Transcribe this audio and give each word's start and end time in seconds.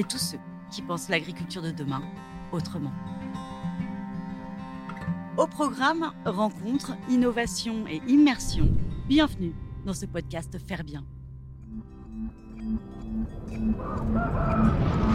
et 0.00 0.04
tous 0.04 0.18
ceux 0.18 0.38
qui 0.70 0.80
pensent 0.80 1.10
l'agriculture 1.10 1.60
de 1.60 1.70
demain 1.70 2.00
autrement. 2.52 2.92
Au 5.36 5.46
programme 5.46 6.10
Rencontres, 6.24 6.92
Innovation 7.10 7.84
et 7.86 8.00
Immersion, 8.08 8.68
bienvenue 9.08 9.52
dans 9.84 9.92
ce 9.92 10.06
podcast 10.06 10.56
Faire 10.66 10.84
Bien. 10.84 11.04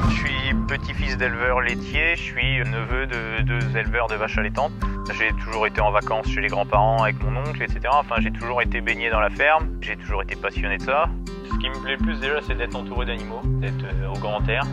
Je 0.09 0.13
suis 0.13 0.53
petit-fils 0.67 1.17
d'éleveur 1.17 1.61
laitier, 1.61 2.15
je 2.15 2.21
suis 2.21 2.59
neveu 2.59 3.07
de 3.07 3.41
deux 3.41 3.77
éleveurs 3.77 4.07
de 4.07 4.15
vaches 4.15 4.37
allaitantes. 4.37 4.73
J'ai 5.17 5.31
toujours 5.43 5.65
été 5.65 5.81
en 5.81 5.91
vacances 5.91 6.27
chez 6.27 6.41
les 6.41 6.47
grands-parents 6.47 7.01
avec 7.01 7.19
mon 7.23 7.35
oncle, 7.37 7.63
etc. 7.63 7.81
Enfin, 7.91 8.17
j'ai 8.19 8.31
toujours 8.31 8.61
été 8.61 8.81
baigné 8.81 9.09
dans 9.09 9.19
la 9.19 9.31
ferme, 9.31 9.79
j'ai 9.81 9.95
toujours 9.95 10.21
été 10.21 10.35
passionné 10.35 10.77
de 10.77 10.83
ça. 10.83 11.09
Ce 11.51 11.57
qui 11.59 11.69
me 11.69 11.81
plaît 11.81 11.95
le 11.99 12.03
plus 12.03 12.19
déjà, 12.19 12.39
c'est 12.47 12.55
d'être 12.55 12.75
entouré 12.75 13.05
d'animaux, 13.05 13.41
d'être 13.61 13.83
euh, 13.85 14.13
au 14.13 14.17
grand 14.19 14.47
air. 14.49 14.63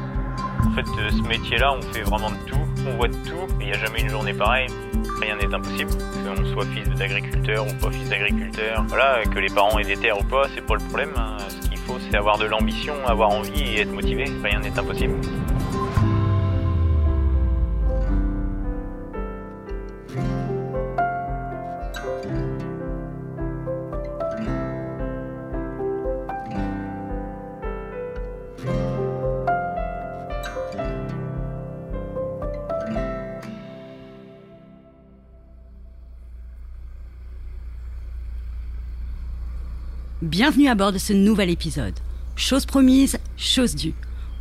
En 0.66 0.70
fait, 0.70 0.86
euh, 0.98 1.10
ce 1.10 1.22
métier-là, 1.28 1.74
on 1.74 1.82
fait 1.82 2.02
vraiment 2.02 2.30
de 2.30 2.36
tout, 2.46 2.56
on 2.88 2.96
voit 2.96 3.08
de 3.08 3.14
tout, 3.14 3.46
il 3.60 3.66
n'y 3.66 3.72
a 3.72 3.78
jamais 3.78 4.00
une 4.00 4.08
journée 4.08 4.32
pareille. 4.32 4.68
Rien 5.20 5.36
n'est 5.36 5.54
impossible, 5.54 5.90
que 5.90 6.40
l'on 6.40 6.52
soit 6.52 6.64
fils 6.66 6.88
d'agriculteur 6.88 7.66
ou 7.66 7.74
pas 7.74 7.90
fils 7.90 8.08
d'agriculteur. 8.08 8.84
Voilà, 8.88 9.22
que 9.24 9.38
les 9.38 9.52
parents 9.52 9.78
aient 9.78 9.84
des 9.84 9.96
terres 9.96 10.18
ou 10.18 10.24
pas, 10.24 10.44
c'est 10.54 10.64
pas 10.66 10.74
le 10.74 10.80
problème. 10.84 11.12
hein. 11.16 11.36
Ce 11.48 11.68
qu'il 11.68 11.78
faut, 11.78 11.98
c'est 11.98 12.16
avoir 12.16 12.38
de 12.38 12.46
l'ambition, 12.46 12.94
avoir 13.06 13.30
envie 13.30 13.62
et 13.62 13.80
être 13.80 13.92
motivé. 13.92 14.24
Rien 14.42 14.60
n'est 14.60 14.78
impossible. 14.78 15.14
Bienvenue 40.32 40.68
à 40.68 40.74
bord 40.74 40.92
de 40.92 40.98
ce 40.98 41.12
nouvel 41.12 41.50
épisode. 41.50 41.92
Chose 42.36 42.64
promise, 42.64 43.18
chose 43.36 43.74
due. 43.74 43.92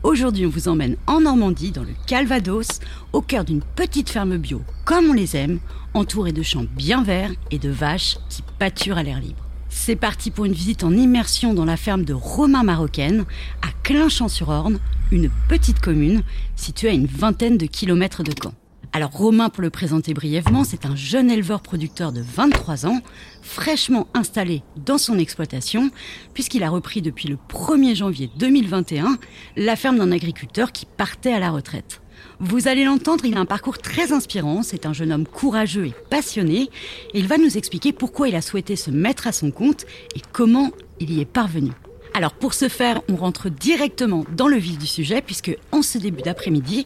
Aujourd'hui, 0.04 0.46
on 0.46 0.50
vous 0.50 0.70
emmène 0.70 0.96
en 1.06 1.20
Normandie, 1.20 1.72
dans 1.72 1.84
le 1.84 1.94
Calvados, 2.08 2.80
au 3.12 3.22
cœur 3.22 3.44
d'une 3.44 3.62
petite 3.76 4.10
ferme 4.10 4.38
bio, 4.38 4.62
comme 4.86 5.10
on 5.10 5.14
les 5.14 5.36
aime, 5.36 5.60
entourée 5.94 6.32
de 6.32 6.44
champs 6.44 6.64
bien 6.78 7.04
verts 7.04 7.34
et 7.52 7.60
de 7.60 7.68
vaches 7.68 8.20
qui 8.30 8.42
pâturent 8.58 9.00
à 9.00 9.04
l'air 9.04 9.20
libre. 9.20 9.44
C'est 9.68 9.98
parti 9.98 10.32
pour 10.32 10.46
une 10.46 10.54
visite 10.54 10.86
en 10.86 10.94
immersion 10.94 11.54
dans 11.54 11.66
la 11.66 11.76
ferme 11.76 12.06
de 12.06 12.14
Romain 12.14 12.64
Marocaine, 12.64 13.26
à 13.62 13.68
Clinchamp-sur-Orne, 13.84 14.80
une 15.12 15.30
petite 15.50 15.82
commune 15.82 16.24
située 16.56 16.92
à 16.92 16.94
une 16.94 17.06
vingtaine 17.06 17.58
de 17.58 17.66
kilomètres 17.66 18.24
de 18.24 18.32
Caen. 18.42 18.54
Alors 18.94 19.12
Romain, 19.12 19.48
pour 19.48 19.62
le 19.62 19.70
présenter 19.70 20.14
brièvement, 20.14 20.66
c'est 20.66 20.86
un 20.86 20.98
jeune 20.98 21.32
éleveur 21.32 21.62
producteur 21.62 22.12
de 22.12 22.22
23 22.22 22.86
ans, 22.86 23.00
fraîchement 23.42 24.08
installé 24.14 24.64
dans 24.76 24.98
son 24.98 25.18
exploitation, 25.18 25.92
puisqu'il 26.34 26.62
a 26.62 26.70
repris 26.70 27.02
depuis 27.02 27.30
le 27.30 27.38
1er 27.50 27.96
janvier 27.96 28.30
2021 28.36 29.18
la 29.56 29.78
ferme 29.78 29.98
d'un 29.98 30.12
agriculteur 30.12 30.74
qui 30.74 30.86
partait 30.86 31.32
à 31.32 31.40
la 31.40 31.52
retraite. 31.52 32.02
Vous 32.42 32.68
allez 32.68 32.84
l'entendre, 32.84 33.24
il 33.24 33.38
a 33.38 33.40
un 33.40 33.46
parcours 33.46 33.78
très 33.78 34.12
inspirant, 34.12 34.62
c'est 34.62 34.86
un 34.86 34.94
jeune 34.94 35.14
homme 35.14 35.26
courageux 35.26 35.86
et 35.86 35.96
passionné, 36.10 36.70
et 37.14 37.20
il 37.20 37.28
va 37.28 37.38
nous 37.38 37.58
expliquer 37.58 37.94
pourquoi 37.94 38.28
il 38.28 38.36
a 38.36 38.42
souhaité 38.42 38.76
se 38.76 38.92
mettre 38.92 39.26
à 39.26 39.32
son 39.32 39.52
compte 39.52 39.86
et 40.18 40.22
comment 40.34 40.70
il 41.00 41.14
y 41.14 41.22
est 41.22 41.26
parvenu. 41.26 41.72
Alors 42.14 42.34
pour 42.34 42.54
ce 42.54 42.68
faire, 42.68 43.02
on 43.10 43.16
rentre 43.16 43.50
directement 43.50 44.26
dans 44.36 44.48
le 44.48 44.58
vif 44.58 44.78
du 44.78 44.88
sujet 44.88 45.22
puisque 45.22 45.56
en 45.72 45.82
ce 45.82 45.98
début 45.98 46.22
d'après-midi, 46.22 46.86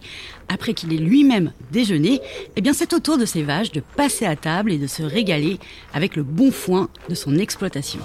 après 0.49 0.73
qu'il 0.73 0.93
ait 0.93 0.97
lui-même 0.97 1.51
déjeuné, 1.71 2.21
eh 2.55 2.61
bien 2.61 2.73
c'est 2.73 2.93
au 2.93 2.99
tour 2.99 3.17
de 3.17 3.25
ces 3.25 3.41
vaches 3.41 3.71
de 3.71 3.81
passer 3.95 4.25
à 4.25 4.35
table 4.35 4.71
et 4.71 4.77
de 4.77 4.87
se 4.87 5.01
régaler 5.01 5.59
avec 5.93 6.15
le 6.15 6.23
bon 6.23 6.51
foin 6.51 6.89
de 7.09 7.15
son 7.15 7.37
exploitation. 7.37 7.99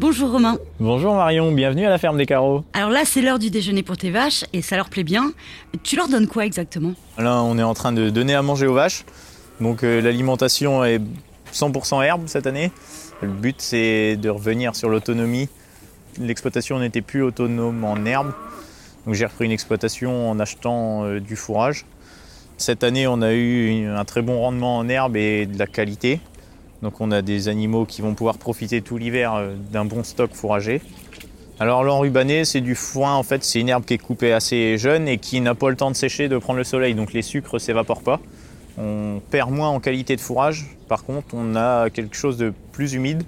Bonjour 0.00 0.30
Romain. 0.30 0.58
Bonjour 0.78 1.12
Marion, 1.16 1.50
bienvenue 1.50 1.84
à 1.84 1.90
la 1.90 1.98
ferme 1.98 2.18
des 2.18 2.24
carreaux. 2.24 2.62
Alors 2.72 2.90
là, 2.90 3.00
c'est 3.04 3.20
l'heure 3.20 3.40
du 3.40 3.50
déjeuner 3.50 3.82
pour 3.82 3.96
tes 3.96 4.12
vaches 4.12 4.44
et 4.52 4.62
ça 4.62 4.76
leur 4.76 4.90
plaît 4.90 5.02
bien. 5.02 5.32
Tu 5.82 5.96
leur 5.96 6.06
donnes 6.06 6.28
quoi 6.28 6.46
exactement? 6.46 6.92
Là, 7.18 7.42
on 7.42 7.58
est 7.58 7.64
en 7.64 7.74
train 7.74 7.90
de 7.90 8.08
donner 8.08 8.36
à 8.36 8.42
manger 8.42 8.68
aux 8.68 8.74
vaches. 8.74 9.04
Donc 9.60 9.82
euh, 9.82 10.00
l'alimentation 10.00 10.84
est 10.84 11.00
100% 11.52 12.04
herbe 12.04 12.22
cette 12.26 12.46
année. 12.46 12.70
Le 13.22 13.28
but, 13.28 13.56
c'est 13.58 14.14
de 14.14 14.30
revenir 14.30 14.76
sur 14.76 14.88
l'autonomie. 14.88 15.48
L'exploitation 16.20 16.78
n'était 16.78 17.02
plus 17.02 17.24
autonome 17.24 17.82
en 17.82 17.96
herbe. 18.04 18.32
Donc 19.04 19.16
j'ai 19.16 19.26
repris 19.26 19.46
une 19.46 19.50
exploitation 19.50 20.30
en 20.30 20.38
achetant 20.38 21.06
euh, 21.06 21.18
du 21.18 21.34
fourrage. 21.34 21.86
Cette 22.56 22.84
année, 22.84 23.08
on 23.08 23.20
a 23.20 23.32
eu 23.32 23.88
un 23.88 24.04
très 24.04 24.22
bon 24.22 24.38
rendement 24.38 24.78
en 24.78 24.88
herbe 24.88 25.16
et 25.16 25.46
de 25.46 25.58
la 25.58 25.66
qualité. 25.66 26.20
Donc 26.82 27.00
on 27.00 27.10
a 27.10 27.22
des 27.22 27.48
animaux 27.48 27.84
qui 27.84 28.02
vont 28.02 28.14
pouvoir 28.14 28.38
profiter 28.38 28.82
tout 28.82 28.98
l'hiver 28.98 29.34
euh, 29.34 29.54
d'un 29.72 29.84
bon 29.84 30.04
stock 30.04 30.32
fourragé. 30.32 30.80
Alors 31.60 31.82
l'enrubané, 31.82 32.44
c'est 32.44 32.60
du 32.60 32.76
foin, 32.76 33.14
en 33.14 33.24
fait, 33.24 33.42
c'est 33.42 33.60
une 33.60 33.68
herbe 33.68 33.84
qui 33.84 33.94
est 33.94 33.98
coupée 33.98 34.32
assez 34.32 34.78
jeune 34.78 35.08
et 35.08 35.18
qui 35.18 35.40
n'a 35.40 35.56
pas 35.56 35.70
le 35.70 35.76
temps 35.76 35.90
de 35.90 35.96
sécher, 35.96 36.28
de 36.28 36.38
prendre 36.38 36.58
le 36.58 36.64
soleil, 36.64 36.94
donc 36.94 37.12
les 37.12 37.22
sucres 37.22 37.60
s'évaporent 37.60 38.02
pas. 38.02 38.20
On 38.78 39.20
perd 39.30 39.50
moins 39.50 39.68
en 39.68 39.80
qualité 39.80 40.14
de 40.14 40.20
fourrage, 40.20 40.66
par 40.88 41.04
contre 41.04 41.26
on 41.32 41.56
a 41.56 41.90
quelque 41.90 42.14
chose 42.14 42.36
de 42.36 42.52
plus 42.70 42.92
humide, 42.92 43.24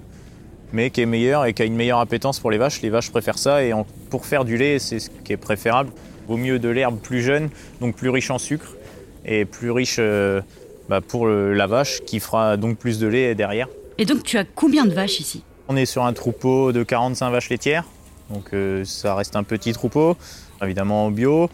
mais 0.71 0.91
qui 0.91 1.01
est 1.01 1.05
meilleur 1.05 1.45
et 1.45 1.53
qui 1.53 1.61
a 1.61 1.65
une 1.65 1.75
meilleure 1.75 1.99
appétence 1.99 2.39
pour 2.39 2.51
les 2.51 2.57
vaches. 2.57 2.81
Les 2.81 2.89
vaches 2.89 3.11
préfèrent 3.11 3.37
ça 3.37 3.65
et 3.65 3.73
pour 4.09 4.25
faire 4.25 4.45
du 4.45 4.55
lait, 4.55 4.79
c'est 4.79 4.99
ce 4.99 5.09
qui 5.09 5.33
est 5.33 5.37
préférable. 5.37 5.91
Vaut 6.29 6.37
mieux 6.37 6.57
de 6.57 6.69
l'herbe 6.69 6.99
plus 6.99 7.21
jeune, 7.21 7.49
donc 7.81 7.95
plus 7.97 8.09
riche 8.09 8.31
en 8.31 8.37
sucre 8.37 8.77
et 9.25 9.43
plus 9.43 9.71
riche 9.71 9.97
euh, 9.99 10.41
bah, 10.89 11.01
pour 11.01 11.25
le- 11.27 11.53
la 11.53 11.67
vache 11.67 12.01
qui 12.05 12.19
fera 12.19 12.57
donc 12.57 12.77
plus 12.77 12.99
de 12.99 13.07
lait 13.07 13.35
derrière. 13.35 13.67
Et 13.97 14.05
donc 14.05 14.23
tu 14.23 14.37
as 14.37 14.43
combien 14.45 14.85
de 14.85 14.93
vaches 14.93 15.19
ici? 15.19 15.43
On 15.67 15.75
est 15.75 15.85
sur 15.85 16.03
un 16.05 16.13
troupeau 16.13 16.71
de 16.71 16.83
45 16.83 17.29
vaches 17.29 17.49
laitières, 17.49 17.85
donc 18.29 18.53
euh, 18.53 18.83
ça 18.83 19.15
reste 19.15 19.35
un 19.35 19.43
petit 19.43 19.73
troupeau, 19.73 20.17
évidemment 20.61 21.05
en 21.05 21.11
bio. 21.11 21.49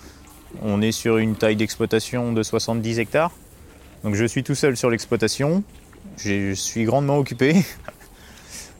On 0.63 0.81
est 0.81 0.91
sur 0.93 1.17
une 1.17 1.35
taille 1.35 1.55
d'exploitation 1.55 2.31
de 2.33 2.41
70 2.41 2.99
hectares. 2.99 3.31
Donc 4.03 4.15
je 4.15 4.25
suis 4.25 4.43
tout 4.43 4.55
seul 4.55 4.77
sur 4.77 4.89
l'exploitation, 4.89 5.63
je 6.17 6.53
suis 6.53 6.83
grandement 6.85 7.17
occupé. 7.17 7.55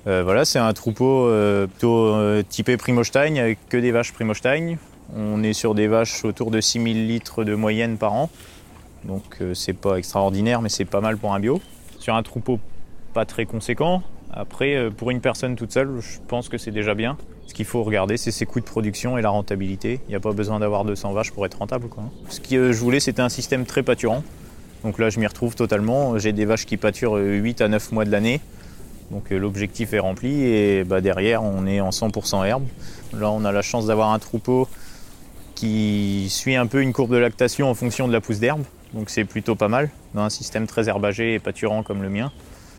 Euh, 0.08 0.24
voilà, 0.24 0.46
c'est 0.46 0.60
un 0.60 0.72
troupeau 0.72 1.28
euh, 1.28 1.68
plutôt 1.68 2.08
euh, 2.16 2.42
typé 2.42 2.78
Primostein 2.78 3.36
avec 3.36 3.60
que 3.68 3.76
des 3.76 3.92
vaches 3.92 4.14
Primostein. 4.14 4.78
On 5.14 5.44
est 5.44 5.52
sur 5.52 5.76
des 5.76 5.88
vaches 5.88 6.24
autour 6.24 6.50
de 6.50 6.62
6000 6.62 7.08
litres 7.08 7.44
de 7.44 7.56
moyenne 7.56 7.98
par 7.98 8.14
an. 8.14 8.30
Donc 9.08 9.24
euh, 9.42 9.54
c'est 9.54 9.74
pas 9.74 9.96
extraordinaire, 9.96 10.62
mais 10.62 10.70
c'est 10.70 10.86
pas 10.86 11.02
mal 11.02 11.18
pour 11.18 11.34
un 11.34 11.40
bio. 11.40 11.62
Sur 12.00 12.16
un 12.16 12.24
troupeau 12.24 12.60
pas 13.14 13.26
très 13.26 13.46
conséquent. 13.46 14.04
Après, 14.32 14.76
euh, 14.76 14.92
pour 14.92 15.10
une 15.10 15.22
personne 15.22 15.56
toute 15.56 15.72
seule, 15.72 16.00
je 16.02 16.20
pense 16.28 16.50
que 16.50 16.58
c'est 16.58 16.72
déjà 16.72 16.94
bien. 16.94 17.18
Ce 17.48 17.54
qu'il 17.54 17.66
faut 17.66 17.82
regarder, 17.82 18.18
c'est 18.18 18.32
ses 18.32 18.46
coûts 18.46 18.60
de 18.60 18.66
production 18.66 19.18
et 19.18 19.22
la 19.22 19.30
rentabilité. 19.30 20.02
Il 20.08 20.10
n'y 20.10 20.16
a 20.16 20.20
pas 20.20 20.34
besoin 20.34 20.60
d'avoir 20.60 20.84
200 20.84 21.14
vaches 21.14 21.32
pour 21.32 21.46
être 21.46 21.58
rentable. 21.58 21.88
Ce 22.30 22.42
que 22.42 22.56
euh, 22.56 22.74
je 22.74 22.80
voulais, 22.80 23.00
c'était 23.00 23.22
un 23.22 23.30
système 23.30 23.66
très 23.66 23.84
pâturant. 23.84 24.22
Donc 24.84 25.00
là, 25.00 25.10
je 25.10 25.20
m'y 25.20 25.26
retrouve 25.26 25.56
totalement. 25.56 26.18
J'ai 26.20 26.34
des 26.34 26.46
vaches 26.46 26.66
qui 26.66 26.76
pâturent 26.76 27.18
euh, 27.18 27.38
8 27.38 27.62
à 27.62 27.68
9 27.70 27.94
mois 27.94 28.06
de 28.06 28.12
l'année. 28.12 28.42
Donc 29.12 29.32
euh, 29.32 29.38
l'objectif 29.38 29.94
est 29.94 30.00
rempli 30.00 30.44
et 30.44 30.84
bah, 30.84 31.00
derrière, 31.00 31.42
on 31.42 31.66
est 31.66 31.80
en 31.80 31.92
100% 31.92 32.46
herbe. 32.46 32.66
Là, 33.14 33.32
on 33.32 33.46
a 33.46 33.54
la 33.54 33.62
chance 33.62 33.88
d'avoir 33.88 34.12
un 34.12 34.20
troupeau 34.20 34.68
qui 35.56 36.28
suit 36.30 36.56
un 36.56 36.68
peu 36.68 36.82
une 36.82 36.92
courbe 36.92 37.14
de 37.14 37.18
lactation 37.18 37.70
en 37.70 37.74
fonction 37.74 38.08
de 38.10 38.14
la 38.14 38.20
pousse 38.20 38.40
d'herbe. 38.40 38.64
Donc 38.94 39.10
c'est 39.10 39.26
plutôt 39.26 39.56
pas 39.56 39.68
mal 39.68 39.90
dans 40.14 40.22
un 40.22 40.30
système 40.30 40.68
très 40.68 40.90
herbagé 40.90 41.34
et 41.34 41.40
pâturant 41.40 41.84
comme 41.84 42.02
le 42.02 42.10
mien. 42.10 42.32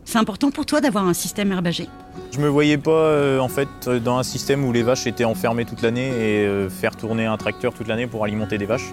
C'est 0.05 0.17
important 0.17 0.49
pour 0.49 0.65
toi 0.65 0.81
d'avoir 0.81 1.05
un 1.05 1.13
système 1.13 1.51
herbagé. 1.51 1.87
Je 2.31 2.39
me 2.39 2.47
voyais 2.47 2.79
pas 2.79 2.89
euh, 2.89 3.39
en 3.39 3.47
fait 3.47 3.67
euh, 3.87 3.99
dans 3.99 4.17
un 4.17 4.23
système 4.23 4.65
où 4.65 4.71
les 4.73 4.81
vaches 4.81 5.05
étaient 5.05 5.23
enfermées 5.23 5.65
toute 5.65 5.83
l'année 5.83 6.07
et 6.07 6.47
euh, 6.47 6.67
faire 6.67 6.95
tourner 6.95 7.27
un 7.27 7.37
tracteur 7.37 7.73
toute 7.73 7.87
l'année 7.87 8.07
pour 8.07 8.23
alimenter 8.23 8.57
des 8.57 8.65
vaches. 8.65 8.91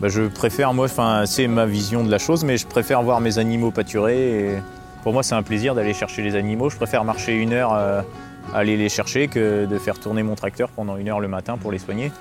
bah, 0.00 0.08
je 0.08 0.22
préfère, 0.22 0.72
moi, 0.72 0.86
c'est 1.26 1.46
ma 1.46 1.66
vision 1.66 2.04
de 2.04 2.10
la 2.10 2.18
chose, 2.18 2.42
mais 2.44 2.56
je 2.56 2.66
préfère 2.66 3.02
voir 3.02 3.20
mes 3.20 3.38
animaux 3.38 3.70
pâturer. 3.70 4.16
Et 4.16 4.50
pour 5.02 5.12
moi, 5.12 5.22
c'est 5.22 5.34
un 5.34 5.42
plaisir 5.42 5.74
d'aller 5.74 5.92
chercher 5.92 6.22
les 6.22 6.36
animaux. 6.36 6.70
Je 6.70 6.76
préfère 6.76 7.04
marcher 7.04 7.34
une 7.34 7.52
heure 7.52 7.74
à 7.74 8.04
aller 8.54 8.78
les 8.78 8.88
chercher 8.88 9.28
que 9.28 9.66
de 9.66 9.78
faire 9.78 9.98
tourner 9.98 10.22
mon 10.22 10.36
tracteur 10.36 10.70
pendant 10.70 10.96
une 10.96 11.08
heure 11.08 11.20
le 11.20 11.28
matin 11.28 11.58
pour 11.58 11.72
les 11.72 11.78
soigner. 11.78 12.12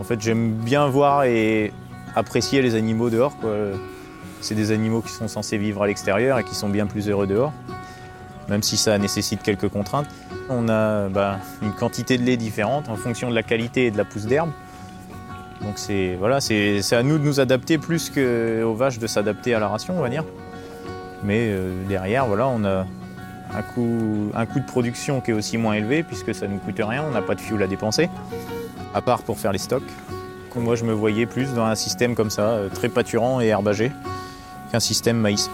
En 0.00 0.04
fait, 0.04 0.20
j'aime 0.20 0.52
bien 0.52 0.86
voir 0.88 1.24
et 1.24 1.72
apprécier 2.14 2.62
les 2.62 2.74
animaux 2.74 3.10
dehors. 3.10 3.36
C'est 4.40 4.54
des 4.54 4.72
animaux 4.72 5.00
qui 5.00 5.12
sont 5.12 5.28
censés 5.28 5.56
vivre 5.56 5.82
à 5.82 5.86
l'extérieur 5.86 6.38
et 6.38 6.44
qui 6.44 6.54
sont 6.54 6.68
bien 6.68 6.86
plus 6.86 7.08
heureux 7.08 7.26
dehors, 7.26 7.52
même 8.48 8.62
si 8.62 8.76
ça 8.76 8.98
nécessite 8.98 9.42
quelques 9.42 9.68
contraintes. 9.68 10.06
On 10.50 10.68
a 10.68 11.08
bah, 11.08 11.38
une 11.62 11.72
quantité 11.72 12.18
de 12.18 12.24
lait 12.24 12.36
différente 12.36 12.88
en 12.90 12.96
fonction 12.96 13.30
de 13.30 13.34
la 13.34 13.42
qualité 13.42 13.86
et 13.86 13.90
de 13.90 13.96
la 13.96 14.04
pousse 14.04 14.26
d'herbe. 14.26 14.50
Donc 15.62 15.74
c'est 15.76 16.16
voilà, 16.18 16.36
à 16.36 17.02
nous 17.02 17.18
de 17.18 17.24
nous 17.24 17.40
adapter 17.40 17.78
plus 17.78 18.10
qu'aux 18.10 18.74
vaches 18.74 18.98
de 18.98 19.06
s'adapter 19.06 19.54
à 19.54 19.60
la 19.60 19.68
ration, 19.68 19.96
on 19.96 20.02
va 20.02 20.10
dire. 20.10 20.24
Mais 21.22 21.48
euh, 21.48 21.72
derrière, 21.88 22.26
voilà, 22.26 22.46
on 22.46 22.64
a 22.64 22.86
un 23.54 23.62
coût, 23.62 24.30
un 24.34 24.44
coût 24.44 24.60
de 24.60 24.66
production 24.66 25.20
qui 25.22 25.30
est 25.30 25.34
aussi 25.34 25.56
moins 25.56 25.74
élevé 25.74 26.02
puisque 26.02 26.34
ça 26.34 26.46
ne 26.46 26.54
nous 26.54 26.58
coûte 26.58 26.78
rien, 26.78 27.02
on 27.08 27.12
n'a 27.12 27.22
pas 27.22 27.34
de 27.34 27.40
fuel 27.40 27.62
à 27.62 27.66
dépenser, 27.66 28.10
à 28.94 29.00
part 29.00 29.22
pour 29.22 29.38
faire 29.38 29.52
les 29.52 29.58
stocks. 29.58 29.82
Moi, 30.56 30.76
je 30.76 30.84
me 30.84 30.92
voyais 30.92 31.26
plus 31.26 31.52
dans 31.52 31.64
un 31.64 31.74
système 31.74 32.14
comme 32.14 32.30
ça, 32.30 32.50
euh, 32.50 32.68
très 32.68 32.88
pâturant 32.88 33.40
et 33.40 33.46
herbagé, 33.46 33.90
qu'un 34.70 34.80
système 34.80 35.18
maïs. 35.18 35.50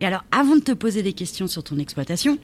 Et 0.00 0.06
alors, 0.06 0.22
avant 0.30 0.56
de 0.56 0.60
te 0.60 0.72
poser 0.72 1.02
des 1.02 1.14
questions 1.14 1.46
sur 1.46 1.64
ton 1.64 1.78
exploitation, 1.78 2.36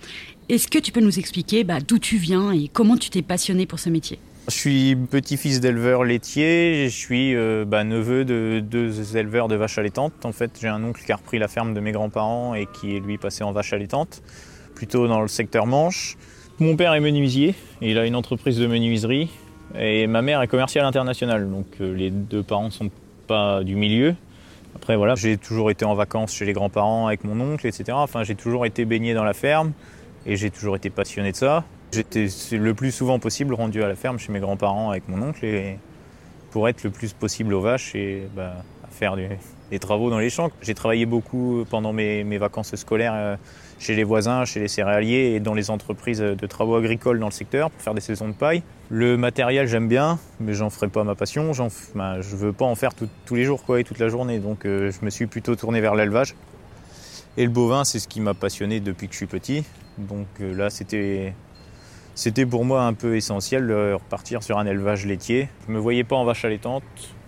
est-ce 0.48 0.66
que 0.68 0.78
tu 0.78 0.92
peux 0.92 1.02
nous 1.02 1.18
expliquer 1.18 1.62
bah, 1.62 1.80
d'où 1.86 1.98
tu 1.98 2.16
viens 2.16 2.52
et 2.52 2.68
comment 2.68 2.96
tu 2.96 3.10
t'es 3.10 3.20
passionné 3.20 3.66
pour 3.66 3.78
ce 3.78 3.90
métier? 3.90 4.18
Je 4.50 4.56
suis 4.56 4.96
petit-fils 4.96 5.60
d'éleveur 5.60 6.02
laitier, 6.02 6.88
je 6.88 6.96
suis 6.96 7.36
euh, 7.36 7.64
bah, 7.64 7.84
neveu 7.84 8.24
de 8.24 8.58
deux 8.58 9.16
éleveurs 9.16 9.46
de 9.46 9.54
vaches 9.54 9.78
allaitantes. 9.78 10.26
En 10.26 10.32
fait, 10.32 10.58
j'ai 10.60 10.66
un 10.66 10.82
oncle 10.82 11.04
qui 11.04 11.12
a 11.12 11.16
repris 11.16 11.38
la 11.38 11.46
ferme 11.46 11.72
de 11.72 11.78
mes 11.78 11.92
grands-parents 11.92 12.56
et 12.56 12.66
qui 12.66 12.96
est 12.96 12.98
lui 12.98 13.16
passé 13.16 13.44
en 13.44 13.52
vache 13.52 13.72
allaitante, 13.72 14.22
plutôt 14.74 15.06
dans 15.06 15.20
le 15.20 15.28
secteur 15.28 15.66
Manche. 15.66 16.16
Mon 16.58 16.74
père 16.74 16.94
est 16.94 17.00
menuisier, 17.00 17.54
il 17.80 17.96
a 17.96 18.04
une 18.04 18.16
entreprise 18.16 18.58
de 18.58 18.66
menuiserie 18.66 19.30
et 19.78 20.08
ma 20.08 20.20
mère 20.20 20.42
est 20.42 20.48
commerciale 20.48 20.84
internationale, 20.84 21.48
donc 21.48 21.66
euh, 21.80 21.94
les 21.94 22.10
deux 22.10 22.42
parents 22.42 22.66
ne 22.66 22.70
sont 22.70 22.90
pas 23.28 23.62
du 23.62 23.76
milieu. 23.76 24.16
Après, 24.74 24.96
voilà, 24.96 25.14
j'ai 25.14 25.36
toujours 25.36 25.70
été 25.70 25.84
en 25.84 25.94
vacances 25.94 26.34
chez 26.34 26.44
les 26.44 26.54
grands-parents 26.54 27.06
avec 27.06 27.22
mon 27.22 27.40
oncle, 27.40 27.68
etc. 27.68 27.92
Enfin, 27.92 28.24
j'ai 28.24 28.34
toujours 28.34 28.66
été 28.66 28.84
baigné 28.84 29.14
dans 29.14 29.24
la 29.24 29.32
ferme 29.32 29.70
et 30.26 30.34
j'ai 30.34 30.50
toujours 30.50 30.74
été 30.74 30.90
passionné 30.90 31.30
de 31.30 31.36
ça. 31.36 31.64
J'étais 31.92 32.28
le 32.52 32.74
plus 32.74 32.92
souvent 32.92 33.18
possible 33.18 33.54
rendu 33.54 33.82
à 33.82 33.88
la 33.88 33.96
ferme 33.96 34.18
chez 34.18 34.32
mes 34.32 34.40
grands-parents 34.40 34.90
avec 34.90 35.08
mon 35.08 35.20
oncle 35.22 35.46
pour 36.50 36.68
être 36.68 36.84
le 36.84 36.90
plus 36.90 37.12
possible 37.12 37.52
aux 37.54 37.60
vaches 37.60 37.94
et 37.94 38.28
bah, 38.34 38.54
faire 38.90 39.16
des 39.16 39.78
travaux 39.78 40.10
dans 40.10 40.18
les 40.18 40.30
champs. 40.30 40.50
J'ai 40.62 40.74
travaillé 40.74 41.06
beaucoup 41.06 41.64
pendant 41.70 41.92
mes, 41.92 42.38
vacances 42.38 42.74
scolaires 42.76 43.14
euh, 43.14 43.36
chez 43.78 43.94
les 43.94 44.04
voisins, 44.04 44.44
chez 44.44 44.60
les 44.60 44.68
céréaliers 44.68 45.34
et 45.34 45.40
dans 45.40 45.54
les 45.54 45.70
entreprises 45.70 46.20
de 46.20 46.46
travaux 46.46 46.76
agricoles 46.76 47.18
dans 47.18 47.26
le 47.26 47.32
secteur 47.32 47.70
pour 47.70 47.80
faire 47.80 47.94
des 47.94 48.00
saisons 48.00 48.28
de 48.28 48.34
paille. 48.34 48.62
Le 48.88 49.16
matériel, 49.16 49.66
j'aime 49.66 49.88
bien, 49.88 50.18
mais 50.38 50.54
j'en 50.54 50.70
ferai 50.70 50.88
pas 50.88 51.04
ma 51.04 51.14
passion. 51.14 51.52
Je 51.52 51.62
ben, 51.94 52.20
je 52.20 52.36
veux 52.36 52.52
pas 52.52 52.66
en 52.66 52.74
faire 52.74 52.90
tous 52.94 53.34
les 53.34 53.44
jours 53.44 53.64
et 53.76 53.84
toute 53.84 53.98
la 53.98 54.08
journée. 54.08 54.38
Donc 54.38 54.64
euh, 54.64 54.90
je 54.90 55.04
me 55.04 55.10
suis 55.10 55.26
plutôt 55.26 55.56
tourné 55.56 55.80
vers 55.80 55.94
l'élevage. 55.94 56.34
Et 57.36 57.44
le 57.44 57.50
bovin, 57.50 57.84
c'est 57.84 58.00
ce 58.00 58.08
qui 58.08 58.20
m'a 58.20 58.34
passionné 58.34 58.80
depuis 58.80 59.06
que 59.06 59.12
je 59.12 59.18
suis 59.18 59.26
petit. 59.26 59.64
Donc 59.98 60.26
euh, 60.40 60.54
là, 60.54 60.68
c'était 60.68 61.32
c'était 62.14 62.46
pour 62.46 62.64
moi 62.64 62.82
un 62.82 62.92
peu 62.92 63.16
essentiel 63.16 63.66
de 63.66 63.94
repartir 63.94 64.42
sur 64.42 64.58
un 64.58 64.66
élevage 64.66 65.06
laitier. 65.06 65.48
Je 65.66 65.72
me 65.72 65.78
voyais 65.78 66.04
pas 66.04 66.16
en 66.16 66.24
vache 66.24 66.44
allaitante. 66.44 66.82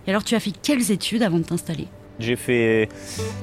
Et 0.07 0.11
alors, 0.11 0.25
tu 0.25 0.35
as 0.35 0.41
fait 0.41 0.53
quelles 0.63 0.91
études 0.91 1.23
avant 1.23 1.39
de 1.39 1.45
t'installer? 1.45 1.89
J'ai 2.19 2.37
fait 2.37 2.89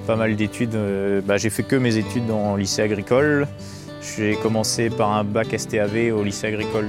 pas 0.05 0.15
mal 0.15 0.35
d'études. 0.35 0.75
Euh, 0.75 1.21
bah, 1.21 1.37
j'ai 1.37 1.49
fait 1.49 1.63
que 1.63 1.75
mes 1.75 1.97
études 1.97 2.29
en 2.31 2.55
lycée 2.55 2.81
agricole. 2.81 3.47
J'ai 4.15 4.35
commencé 4.35 4.89
par 4.89 5.11
un 5.11 5.23
bac 5.23 5.47
STAV 5.57 6.13
au 6.13 6.23
lycée 6.23 6.47
agricole 6.47 6.87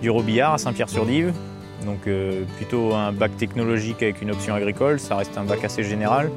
du 0.00 0.10
Robillard 0.10 0.54
à 0.54 0.58
Saint-Pierre-sur-Dive. 0.58 1.32
Donc 1.84 2.06
euh, 2.06 2.44
plutôt 2.56 2.94
un 2.94 3.12
bac 3.12 3.36
technologique 3.36 4.02
avec 4.02 4.22
une 4.22 4.30
option 4.30 4.54
agricole, 4.54 5.00
ça 5.00 5.16
reste 5.16 5.36
un 5.36 5.44
bac 5.44 5.64
assez 5.64 5.82
général. 5.82 6.30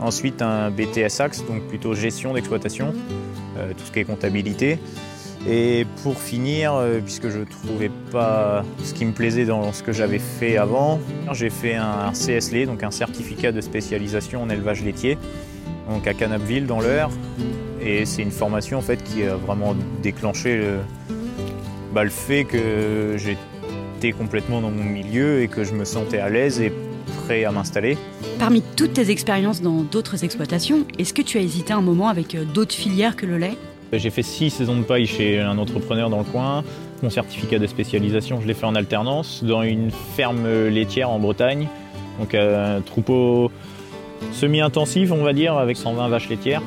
Ensuite 0.00 0.42
un 0.42 0.70
BTS 0.70 1.20
Axe, 1.20 1.44
donc 1.46 1.62
plutôt 1.62 1.94
gestion 1.94 2.34
d'exploitation, 2.34 2.92
euh, 3.56 3.72
tout 3.72 3.84
ce 3.84 3.92
qui 3.92 4.00
est 4.00 4.04
comptabilité. 4.04 4.78
Et 5.48 5.86
pour 6.02 6.18
finir, 6.18 6.74
euh, 6.74 6.98
puisque 7.00 7.28
je 7.28 7.38
ne 7.38 7.44
trouvais 7.44 7.90
pas 8.10 8.64
ce 8.82 8.92
qui 8.92 9.04
me 9.04 9.12
plaisait 9.12 9.44
dans 9.44 9.72
ce 9.72 9.82
que 9.82 9.92
j'avais 9.92 10.18
fait 10.18 10.56
avant, 10.56 10.98
j'ai 11.32 11.50
fait 11.50 11.74
un 11.74 12.10
CSLE, 12.12 12.66
donc 12.66 12.82
un 12.82 12.90
certificat 12.90 13.52
de 13.52 13.60
spécialisation 13.60 14.42
en 14.42 14.50
élevage 14.50 14.82
laitier, 14.82 15.18
donc 15.88 16.06
à 16.08 16.14
Canapville 16.14 16.66
dans 16.66 16.80
l'heure. 16.80 17.10
Et 17.80 18.04
c'est 18.06 18.22
une 18.22 18.32
formation 18.32 18.78
en 18.78 18.82
fait 18.82 19.04
qui 19.04 19.22
a 19.22 19.36
vraiment 19.36 19.76
déclenché 20.02 20.56
le, 20.56 20.78
bah, 21.94 22.02
le 22.02 22.10
fait 22.10 22.44
que 22.44 23.16
j'étais 23.16 24.10
complètement 24.12 24.60
dans 24.60 24.72
mon 24.72 24.82
milieu 24.82 25.42
et 25.42 25.48
que 25.48 25.62
je 25.62 25.74
me 25.74 25.84
sentais 25.84 26.18
à 26.18 26.28
l'aise 26.28 26.60
et 26.60 26.72
prêt 27.24 27.44
à 27.44 27.52
m'installer. 27.52 27.96
Parmi 28.40 28.62
toutes 28.76 28.94
tes 28.94 29.10
expériences 29.10 29.62
dans 29.62 29.82
d'autres 29.82 30.24
exploitations, 30.24 30.84
est-ce 30.98 31.14
que 31.14 31.22
tu 31.22 31.38
as 31.38 31.40
hésité 31.40 31.72
un 31.72 31.80
moment 31.80 32.08
avec 32.08 32.34
euh, 32.34 32.44
d'autres 32.44 32.74
filières 32.74 33.14
que 33.14 33.26
le 33.26 33.38
lait? 33.38 33.56
J'ai 33.92 34.10
fait 34.10 34.22
six 34.22 34.50
saisons 34.50 34.76
de 34.76 34.82
paille 34.82 35.06
chez 35.06 35.40
un 35.40 35.58
entrepreneur 35.58 36.10
dans 36.10 36.18
le 36.18 36.24
coin. 36.24 36.64
Mon 37.02 37.10
certificat 37.10 37.58
de 37.58 37.66
spécialisation, 37.66 38.40
je 38.40 38.46
l'ai 38.46 38.54
fait 38.54 38.66
en 38.66 38.74
alternance 38.74 39.44
dans 39.44 39.62
une 39.62 39.90
ferme 39.90 40.48
laitière 40.68 41.10
en 41.10 41.18
Bretagne. 41.18 41.68
Donc 42.18 42.34
un 42.34 42.80
troupeau 42.80 43.50
semi-intensif, 44.32 45.12
on 45.12 45.22
va 45.22 45.32
dire, 45.32 45.56
avec 45.56 45.76
120 45.76 46.08
vaches 46.08 46.28
laitières. 46.28 46.62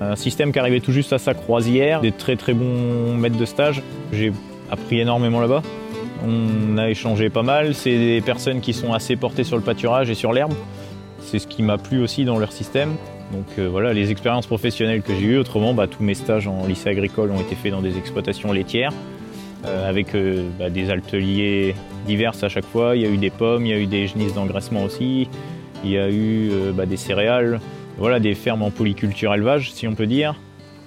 Un 0.00 0.16
système 0.16 0.52
qui 0.52 0.58
arrivait 0.58 0.80
tout 0.80 0.92
juste 0.92 1.12
à 1.12 1.18
sa 1.18 1.34
croisière, 1.34 2.00
des 2.00 2.12
très 2.12 2.36
très 2.36 2.54
bons 2.54 3.14
maîtres 3.14 3.36
de 3.36 3.44
stage. 3.44 3.82
J'ai 4.12 4.32
appris 4.70 5.00
énormément 5.00 5.40
là-bas. 5.40 5.62
On 6.26 6.78
a 6.78 6.88
échangé 6.88 7.28
pas 7.28 7.42
mal. 7.42 7.74
C'est 7.74 7.98
des 7.98 8.20
personnes 8.20 8.60
qui 8.60 8.72
sont 8.72 8.92
assez 8.92 9.16
portées 9.16 9.44
sur 9.44 9.56
le 9.56 9.62
pâturage 9.62 10.08
et 10.10 10.14
sur 10.14 10.32
l'herbe. 10.32 10.54
C'est 11.20 11.38
ce 11.38 11.46
qui 11.46 11.62
m'a 11.62 11.76
plu 11.76 12.02
aussi 12.02 12.24
dans 12.24 12.38
leur 12.38 12.52
système. 12.52 12.94
Donc 13.32 13.46
euh, 13.58 13.68
voilà, 13.68 13.92
les 13.92 14.10
expériences 14.10 14.46
professionnelles 14.46 15.02
que 15.02 15.14
j'ai 15.14 15.26
eues, 15.26 15.38
autrement, 15.38 15.74
bah, 15.74 15.86
tous 15.86 16.02
mes 16.02 16.14
stages 16.14 16.46
en 16.46 16.66
lycée 16.66 16.88
agricole 16.88 17.30
ont 17.30 17.40
été 17.40 17.54
faits 17.54 17.72
dans 17.72 17.82
des 17.82 17.96
exploitations 17.96 18.52
laitières, 18.52 18.92
euh, 19.64 19.88
avec 19.88 20.14
euh, 20.14 20.48
bah, 20.58 20.70
des 20.70 20.90
ateliers 20.90 21.74
divers 22.06 22.32
à 22.42 22.48
chaque 22.48 22.64
fois. 22.64 22.96
Il 22.96 23.02
y 23.02 23.06
a 23.06 23.08
eu 23.08 23.16
des 23.16 23.30
pommes, 23.30 23.66
il 23.66 23.70
y 23.70 23.74
a 23.74 23.78
eu 23.78 23.86
des 23.86 24.06
genisses 24.06 24.34
d'engraissement 24.34 24.82
aussi, 24.82 25.28
il 25.84 25.90
y 25.90 25.98
a 25.98 26.10
eu 26.10 26.50
bah, 26.74 26.86
des 26.86 26.96
céréales, 26.96 27.60
voilà, 27.98 28.20
des 28.20 28.34
fermes 28.34 28.62
en 28.62 28.70
polyculture 28.70 29.32
élevage, 29.34 29.72
si 29.72 29.86
on 29.86 29.94
peut 29.94 30.06
dire. 30.06 30.34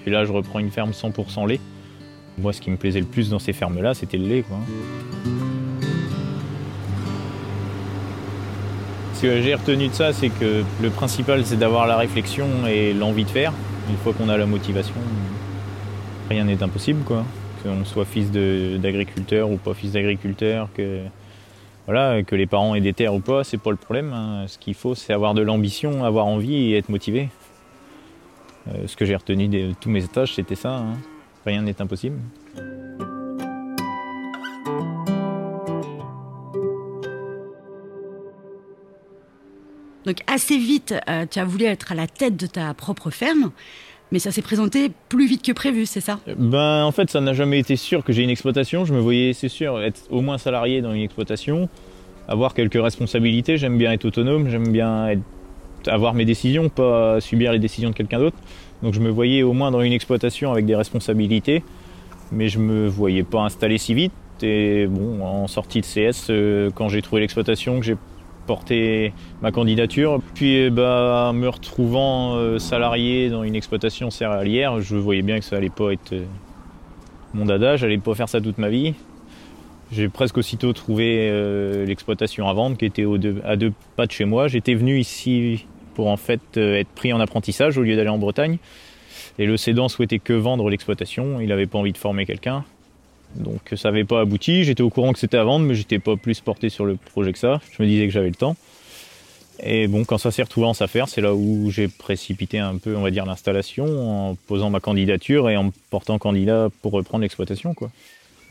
Et 0.05 0.09
là, 0.09 0.25
je 0.25 0.33
reprends 0.33 0.59
une 0.59 0.71
ferme 0.71 0.91
100% 0.91 1.47
lait. 1.47 1.61
Moi, 2.37 2.51
ce 2.51 2.61
qui 2.61 2.71
me 2.71 2.77
plaisait 2.77 2.99
le 2.99 3.05
plus 3.05 3.29
dans 3.29 3.39
ces 3.39 3.53
fermes-là, 3.53 3.93
c'était 3.93 4.17
le 4.17 4.27
lait. 4.27 4.43
Que 9.23 9.41
j'ai 9.41 9.55
retenu 9.55 9.87
de 9.87 9.93
ça, 9.93 10.11
c'est 10.11 10.27
que 10.27 10.65
le 10.81 10.89
principal, 10.89 11.45
c'est 11.45 11.55
d'avoir 11.55 11.87
la 11.87 11.95
réflexion 11.95 12.45
et 12.67 12.91
l'envie 12.91 13.23
de 13.23 13.29
faire. 13.29 13.53
Une 13.89 13.95
fois 13.95 14.11
qu'on 14.11 14.27
a 14.27 14.35
la 14.35 14.45
motivation, 14.45 14.95
rien 16.29 16.43
n'est 16.43 16.61
impossible, 16.61 17.05
quoi. 17.05 17.23
Qu'on 17.63 17.85
soit 17.85 18.03
fils 18.03 18.31
d'agriculteur 18.31 19.49
ou 19.49 19.55
pas 19.55 19.73
fils 19.73 19.93
d'agriculteur, 19.93 20.67
que 20.73 20.99
voilà, 21.85 22.21
que 22.23 22.35
les 22.35 22.47
parents 22.47 22.75
aient 22.75 22.81
des 22.81 22.91
terres 22.91 23.13
ou 23.13 23.21
pas, 23.21 23.45
c'est 23.45 23.57
pas 23.57 23.71
le 23.71 23.77
problème. 23.77 24.11
Hein. 24.11 24.43
Ce 24.47 24.57
qu'il 24.57 24.73
faut, 24.73 24.93
c'est 24.93 25.13
avoir 25.13 25.33
de 25.33 25.41
l'ambition, 25.41 26.03
avoir 26.03 26.25
envie 26.25 26.55
et 26.55 26.77
être 26.77 26.89
motivé. 26.89 27.29
Euh, 28.67 28.87
ce 28.87 28.97
que 28.97 29.05
j'ai 29.05 29.15
retenu 29.15 29.47
de 29.47 29.71
tous 29.79 29.89
mes 29.89 30.03
étages, 30.03 30.33
c'était 30.33 30.55
ça. 30.55 30.75
Hein. 30.79 30.97
Rien 31.45 31.61
n'est 31.61 31.81
impossible. 31.81 32.17
Donc 40.05 40.17
assez 40.27 40.57
vite, 40.57 40.93
euh, 41.09 41.25
tu 41.29 41.39
as 41.39 41.45
voulu 41.45 41.65
être 41.65 41.91
à 41.91 41.95
la 41.95 42.07
tête 42.07 42.35
de 42.35 42.47
ta 42.47 42.73
propre 42.73 43.09
ferme, 43.09 43.51
mais 44.11 44.19
ça 44.19 44.31
s'est 44.31 44.41
présenté 44.41 44.91
plus 45.09 45.27
vite 45.27 45.43
que 45.43 45.51
prévu, 45.51 45.85
c'est 45.85 46.01
ça? 46.01 46.19
Ben 46.37 46.83
en 46.83 46.91
fait, 46.91 47.09
ça 47.09 47.21
n'a 47.21 47.33
jamais 47.33 47.59
été 47.59 47.75
sûr 47.75 48.03
que 48.03 48.13
j'ai 48.13 48.23
une 48.23 48.29
exploitation. 48.29 48.85
Je 48.85 48.93
me 48.93 48.99
voyais, 48.99 49.33
c'est 49.33 49.49
sûr, 49.49 49.81
être 49.81 50.01
au 50.09 50.21
moins 50.21 50.37
salarié 50.37 50.81
dans 50.81 50.93
une 50.93 51.01
exploitation, 51.01 51.69
avoir 52.27 52.53
quelques 52.53 52.81
responsabilités. 52.81 53.57
J'aime 53.57 53.77
bien 53.77 53.91
être 53.91 54.05
autonome, 54.05 54.49
j'aime 54.49 54.67
bien 54.69 55.15
avoir 55.87 56.13
mes 56.13 56.25
décisions, 56.25 56.69
pas 56.69 57.19
subir 57.21 57.51
les 57.51 57.59
décisions 57.59 57.89
de 57.89 57.95
quelqu'un 57.95 58.19
d'autre. 58.19 58.37
Donc 58.83 58.93
je 58.93 58.99
me 58.99 59.09
voyais 59.09 59.43
au 59.43 59.53
moins 59.53 59.71
dans 59.71 59.81
une 59.81 59.93
exploitation 59.93 60.51
avec 60.51 60.65
des 60.65 60.75
responsabilités, 60.75 61.63
mais 62.31 62.49
je 62.49 62.59
me 62.59 62.87
voyais 62.87 63.23
pas 63.23 63.41
installé 63.41 63.77
si 63.77 63.93
vite. 63.93 64.11
Et 64.41 64.87
bon, 64.87 65.23
en 65.23 65.47
sortie 65.47 65.79
de 65.79 65.85
CS, 65.85 66.27
euh, 66.29 66.69
quand 66.75 66.89
j'ai 66.89 67.01
trouvé 67.01 67.21
l'exploitation, 67.21 67.79
que 67.79 67.85
j'ai 67.85 67.95
porté 68.45 69.13
ma 69.41 69.51
candidature. 69.51 70.21
Puis 70.33 70.69
bah, 70.69 71.31
me 71.33 71.47
retrouvant 71.47 72.35
euh, 72.35 72.59
salarié 72.59 73.29
dans 73.29 73.43
une 73.43 73.55
exploitation 73.55 74.09
céréalière, 74.09 74.81
je 74.81 74.95
voyais 74.95 75.21
bien 75.21 75.39
que 75.39 75.45
ça 75.45 75.57
allait 75.57 75.69
pas 75.69 75.91
être 75.91 76.13
euh, 76.13 76.25
mon 77.33 77.45
dada, 77.45 77.75
j'allais 77.75 77.97
pas 77.97 78.13
faire 78.15 78.29
ça 78.29 78.41
toute 78.41 78.57
ma 78.57 78.69
vie. 78.69 78.93
J'ai 79.91 80.09
presque 80.09 80.37
aussitôt 80.37 80.73
trouvé 80.73 81.29
euh, 81.29 81.85
l'exploitation 81.85 82.47
à 82.47 82.53
vendre 82.53 82.77
qui 82.77 82.85
était 82.85 83.05
à 83.43 83.55
deux 83.55 83.73
pas 83.95 84.05
de 84.05 84.11
chez 84.11 84.25
moi. 84.25 84.47
J'étais 84.47 84.73
venu 84.73 84.99
ici 84.99 85.65
pour 85.93 86.07
en 86.07 86.17
fait 86.17 86.57
être 86.57 86.89
pris 86.89 87.13
en 87.13 87.19
apprentissage 87.19 87.77
au 87.77 87.83
lieu 87.83 87.95
d'aller 87.95 88.09
en 88.09 88.17
Bretagne. 88.17 88.57
Et 89.39 89.45
le 89.45 89.57
cédant 89.57 89.89
souhaitait 89.89 90.19
que 90.19 90.33
vendre 90.33 90.69
l'exploitation, 90.69 91.39
il 91.39 91.47
n'avait 91.47 91.67
pas 91.67 91.77
envie 91.77 91.91
de 91.91 91.97
former 91.97 92.25
quelqu'un. 92.25 92.63
Donc 93.35 93.73
ça 93.75 93.89
n'avait 93.89 94.03
pas 94.03 94.21
abouti, 94.21 94.63
j'étais 94.63 94.83
au 94.83 94.89
courant 94.89 95.13
que 95.13 95.19
c'était 95.19 95.37
à 95.37 95.43
vendre, 95.43 95.65
mais 95.65 95.75
j'étais 95.75 95.99
pas 95.99 96.15
plus 96.15 96.39
porté 96.41 96.69
sur 96.69 96.85
le 96.85 96.95
projet 96.95 97.33
que 97.33 97.39
ça. 97.39 97.61
Je 97.71 97.81
me 97.81 97.87
disais 97.87 98.05
que 98.05 98.13
j'avais 98.13 98.29
le 98.29 98.35
temps. 98.35 98.55
Et 99.61 99.87
bon, 99.87 100.03
quand 100.03 100.17
ça 100.17 100.31
s'est 100.31 100.43
retrouvé 100.43 100.67
en 100.67 100.73
s'affaire, 100.73 101.07
c'est 101.07 101.21
là 101.21 101.33
où 101.35 101.69
j'ai 101.69 101.87
précipité 101.87 102.59
un 102.59 102.77
peu, 102.77 102.95
on 102.95 103.01
va 103.01 103.11
dire, 103.11 103.25
l'installation 103.25 104.29
en 104.29 104.35
posant 104.35 104.69
ma 104.69 104.79
candidature 104.79 105.49
et 105.49 105.57
en 105.57 105.71
portant 105.89 106.17
candidat 106.17 106.69
pour 106.81 106.91
reprendre 106.91 107.21
l'exploitation, 107.21 107.73
quoi. 107.73 107.91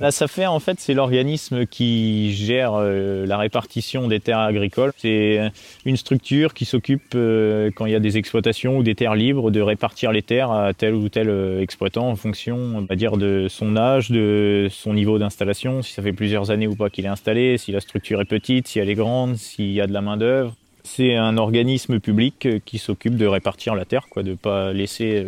La 0.02 0.10
SAFER, 0.10 0.48
en 0.48 0.58
fait, 0.58 0.80
c'est 0.80 0.94
l'organisme 0.94 1.64
qui 1.64 2.32
gère 2.32 2.72
euh, 2.74 3.24
la 3.24 3.38
répartition 3.38 4.08
des 4.08 4.18
terres 4.18 4.40
agricoles. 4.40 4.90
C'est 4.96 5.52
une 5.84 5.96
structure 5.96 6.54
qui 6.54 6.64
s'occupe, 6.64 7.12
euh, 7.14 7.70
quand 7.72 7.86
il 7.86 7.92
y 7.92 7.94
a 7.94 8.00
des 8.00 8.16
exploitations 8.16 8.78
ou 8.78 8.82
des 8.82 8.96
terres 8.96 9.14
libres, 9.14 9.52
de 9.52 9.60
répartir 9.60 10.10
les 10.10 10.22
terres 10.22 10.50
à 10.50 10.74
tel 10.74 10.94
ou 10.94 11.08
tel 11.08 11.28
euh, 11.28 11.60
exploitant 11.60 12.08
en 12.08 12.16
fonction, 12.16 12.56
on 12.56 12.80
va 12.80 12.96
dire, 12.96 13.16
de 13.16 13.46
son 13.48 13.76
âge, 13.76 14.10
de 14.10 14.66
son 14.72 14.92
niveau 14.92 15.20
d'installation, 15.20 15.82
si 15.82 15.92
ça 15.92 16.02
fait 16.02 16.12
plusieurs 16.12 16.50
années 16.50 16.66
ou 16.66 16.74
pas 16.74 16.90
qu'il 16.90 17.04
est 17.04 17.08
installé, 17.08 17.56
si 17.56 17.70
la 17.70 17.78
structure 17.78 18.20
est 18.20 18.24
petite, 18.24 18.66
si 18.66 18.80
elle 18.80 18.90
est 18.90 18.96
grande, 18.96 19.36
s'il 19.36 19.70
y 19.70 19.80
a 19.80 19.86
de 19.86 19.92
la 19.92 20.00
main 20.00 20.16
d'œuvre. 20.16 20.56
C'est 20.82 21.14
un 21.14 21.36
organisme 21.36 22.00
public 22.00 22.48
qui 22.64 22.78
s'occupe 22.78 23.16
de 23.16 23.26
répartir 23.26 23.76
la 23.76 23.84
terre, 23.84 24.08
quoi, 24.10 24.24
de 24.24 24.34
pas 24.34 24.72
laisser 24.72 25.24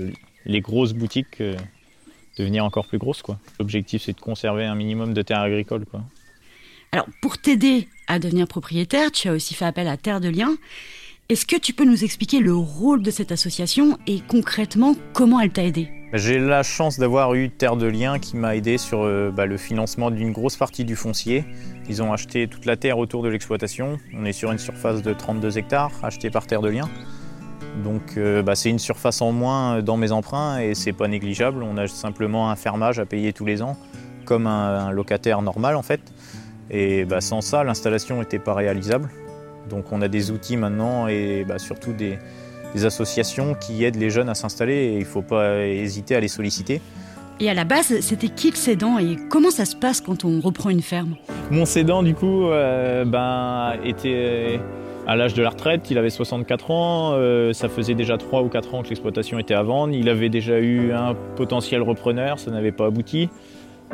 les 0.47 0.61
grosses 0.61 0.95
boutiques 0.95 1.41
devenir 2.37 2.65
encore 2.65 2.87
plus 2.87 2.99
grosse. 2.99 3.23
Quoi. 3.23 3.39
L'objectif, 3.59 4.03
c'est 4.03 4.15
de 4.15 4.21
conserver 4.21 4.65
un 4.65 4.75
minimum 4.75 5.15
de 5.15 5.23
terres 5.23 5.41
agricoles. 5.41 5.87
Quoi. 5.87 6.03
Alors, 6.93 7.07
pour 7.21 7.39
t'aider 7.39 7.89
à 8.07 8.19
devenir 8.19 8.47
propriétaire, 8.47 9.11
tu 9.11 9.29
as 9.29 9.33
aussi 9.33 9.55
fait 9.55 9.65
appel 9.65 9.89
à 9.89 9.97
Terre 9.97 10.21
de 10.21 10.29
Liens. 10.29 10.57
Est-ce 11.31 11.47
que 11.47 11.57
tu 11.57 11.73
peux 11.73 11.85
nous 11.85 12.05
expliquer 12.05 12.41
le 12.41 12.55
rôle 12.55 13.03
de 13.03 13.11
cette 13.11 13.33
association 13.33 13.99
et 14.07 14.21
concrètement 14.21 14.95
comment 15.15 15.41
elle 15.41 15.51
t'a 15.51 15.65
aidé? 15.65 15.89
J'ai 16.13 16.39
la 16.39 16.63
chance 16.63 16.99
d'avoir 16.99 17.35
eu 17.35 17.51
Terre 17.51 17.77
de 17.77 17.87
Liens 17.87 18.19
qui 18.19 18.37
m'a 18.37 18.55
aidé 18.55 18.79
sur 18.79 19.03
euh, 19.03 19.33
bah, 19.33 19.47
le 19.47 19.57
financement 19.57 20.11
d'une 20.11 20.33
grosse 20.33 20.57
partie 20.57 20.85
du 20.85 20.95
foncier. 20.95 21.45
Ils 21.89 22.03
ont 22.03 22.13
acheté 22.13 22.47
toute 22.47 22.67
la 22.67 22.77
terre 22.77 22.99
autour 22.99 23.23
de 23.23 23.29
l'exploitation. 23.29 23.99
On 24.15 24.25
est 24.25 24.33
sur 24.33 24.53
une 24.53 24.59
surface 24.59 25.03
de 25.03 25.13
32 25.13 25.59
hectares 25.59 25.91
achetée 26.05 26.31
par 26.31 26.47
Terre 26.47 26.61
de 26.61 26.69
Liens. 26.69 26.89
Donc 27.83 28.17
euh, 28.17 28.43
bah, 28.43 28.55
c'est 28.55 28.71
une 28.71 28.79
surface 28.79 29.21
en 29.21 29.33
moins 29.33 29.83
dans 29.83 29.97
mes 29.97 30.13
emprunts 30.13 30.59
et 30.59 30.75
c'est 30.75 30.93
pas 30.93 31.09
négligeable. 31.09 31.63
On 31.63 31.77
a 31.77 31.89
simplement 31.89 32.51
un 32.51 32.57
fermage 32.57 32.99
à 32.99 33.07
payer 33.07 33.33
tous 33.33 33.45
les 33.45 33.63
ans, 33.63 33.77
comme 34.25 34.47
un, 34.47 34.91
locataire 34.91 35.43
normal 35.43 35.77
en 35.77 35.83
fait. 35.83 36.01
Et 36.71 37.05
bah, 37.05 37.21
sans 37.21 37.41
ça, 37.41 37.65
l'installation 37.65 38.21
n'était 38.21 38.39
pas 38.39 38.55
réalisable. 38.55 39.11
Donc 39.69 39.93
on 39.93 40.03
a 40.03 40.09
des 40.09 40.31
outils 40.31 40.57
maintenant 40.57 41.09
et 41.09 41.45
bah, 41.47 41.59
surtout 41.59 41.93
des, 41.93 42.19
associations 42.85 43.55
qui 43.55 43.85
aident 43.85 44.01
les 44.01 44.11
jeunes 44.11 44.29
à 44.29 44.35
s'installer 44.35 44.75
et 44.75 44.93
il 44.95 45.01
ne 45.01 45.05
faut 45.05 45.23
pas 45.23 45.65
hésiter 45.65 46.17
à 46.17 46.21
les 46.21 46.27
solliciter. 46.27 46.81
Et 47.39 47.49
à 47.49 47.55
la 47.55 47.63
base, 47.63 48.01
c'était 48.01 48.29
qui 48.29 48.51
le 48.51 48.57
cédant 48.57 48.99
et 48.99 49.17
comment 49.29 49.53
ça 49.53 49.65
se 49.65 49.77
passe 49.77 50.01
quand 50.01 50.25
on 50.25 50.41
reprend 50.41 50.71
une 50.71 50.83
ferme? 50.83 51.15
Mon 51.53 51.67
cédant, 51.67 52.03
du 52.03 52.15
coup, 52.15 52.47
euh, 52.47 53.05
ben, 53.05 53.75
était 53.85 54.59
à 55.07 55.17
l'âge 55.17 55.35
de 55.35 55.43
la 55.43 55.51
retraite, 55.51 55.91
il 55.91 55.99
avait 55.99 56.11
64 56.11 56.71
ans, 56.71 57.13
euh, 57.13 57.53
ça 57.53 57.69
faisait 57.69 57.95
déjà 57.95 58.17
3 58.17 58.43
ou 58.43 58.49
4 58.49 58.75
ans 58.75 58.83
que 58.83 58.89
l'exploitation 58.89 59.39
était 59.39 59.55
à 59.55 59.63
vendre, 59.63 59.93
il 59.93 60.09
avait 60.09 60.31
déjà 60.31 60.59
eu 60.59 60.93
un 60.93 61.15
potentiel 61.37 61.83
repreneur, 61.83 62.39
ça 62.39 62.51
n'avait 62.51 62.73
pas 62.73 62.87
abouti. 62.87 63.29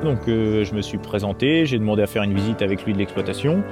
Donc 0.04 0.28
euh, 0.28 0.64
je 0.64 0.72
me 0.74 0.82
suis 0.82 0.98
présenté, 0.98 1.66
j'ai 1.66 1.78
demandé 1.78 2.02
à 2.02 2.06
faire 2.06 2.22
une 2.22 2.34
visite 2.34 2.62
avec 2.62 2.84
lui 2.84 2.92
de 2.92 2.98
l'exploitation. 2.98 3.62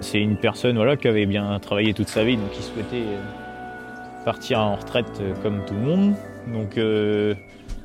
C'est 0.00 0.20
une 0.20 0.36
personne 0.36 0.76
voilà, 0.76 0.96
qui 0.96 1.08
avait 1.08 1.26
bien 1.26 1.58
travaillé 1.60 1.92
toute 1.92 2.08
sa 2.08 2.24
vie, 2.24 2.36
donc 2.36 2.48
il 2.56 2.62
souhaitait 2.62 3.06
euh, 3.06 4.24
partir 4.24 4.60
en 4.60 4.76
retraite 4.76 5.22
comme 5.42 5.64
tout 5.66 5.74
le 5.74 5.80
monde. 5.80 6.14
Donc 6.52 6.78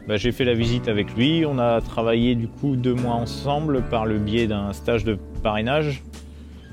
bah, 0.08 0.18
j'ai 0.18 0.32
fait 0.32 0.46
la 0.46 0.54
visite 0.54 0.88
avec 0.88 1.16
lui, 1.16 1.46
on 1.46 1.60
a 1.60 1.82
travaillé 1.82 2.36
du 2.36 2.48
coup 2.48 2.76
deux 2.76 2.94
mois 2.94 3.16
ensemble 3.16 3.82
par 3.90 4.06
le 4.06 4.18
biais 4.18 4.48
d'un 4.48 4.72
stage 4.74 5.04
de 5.04 5.18
parrainage 5.44 6.02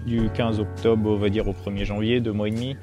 du 0.09 0.31
15 0.35 0.61
octobre, 0.61 1.11
on 1.11 1.17
va 1.17 1.29
dire, 1.29 1.47
au 1.47 1.53
1er 1.53 1.85
janvier, 1.85 2.21
deux 2.21 2.33
mois 2.33 2.49
et 2.49 2.51
demi. 2.51 2.77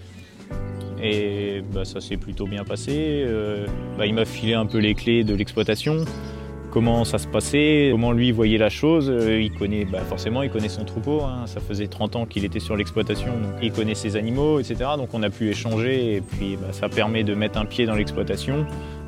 Et 1.02 1.62
bah, 1.74 1.86
ça 1.86 2.00
s'est 2.00 2.18
plutôt 2.18 2.46
bien 2.46 2.64
passé. 2.64 2.94
Euh, 3.28 3.66
bah, 3.98 4.06
il 4.06 4.14
m'a 4.14 4.26
filé 4.26 4.54
un 4.54 4.66
peu 4.66 4.78
les 4.78 4.94
clés 4.94 5.24
de 5.24 5.36
l'exploitation, 5.36 6.06
comment 6.72 7.04
ça 7.04 7.18
se 7.18 7.28
passait, 7.28 7.90
comment 7.92 8.12
lui 8.12 8.32
voyait 8.32 8.58
la 8.58 8.70
chose. 8.70 9.10
Euh, 9.10 9.42
il 9.42 9.52
connaît, 9.52 9.86
bah, 9.86 10.00
forcément, 10.08 10.42
il 10.44 10.50
connaît 10.50 10.70
son 10.70 10.86
troupeau. 10.86 11.22
Hein. 11.24 11.48
Ça 11.48 11.60
faisait 11.60 11.88
30 11.88 12.16
ans 12.16 12.26
qu'il 12.26 12.46
était 12.46 12.60
sur 12.62 12.78
l'exploitation, 12.78 13.34
il 13.62 13.72
connaît 13.72 13.96
ses 13.96 14.16
animaux, 14.16 14.60
etc. 14.60 14.92
Donc 14.98 15.10
on 15.14 15.24
a 15.24 15.30
pu 15.30 15.50
échanger 15.50 16.16
et 16.16 16.22
puis 16.22 16.58
ça 16.72 16.88
permet 16.88 17.24
de 17.24 17.36
mettre 17.36 17.60
un 17.60 17.66
pied 17.66 17.86
dans 17.86 17.96
l'exploitation 17.96 18.66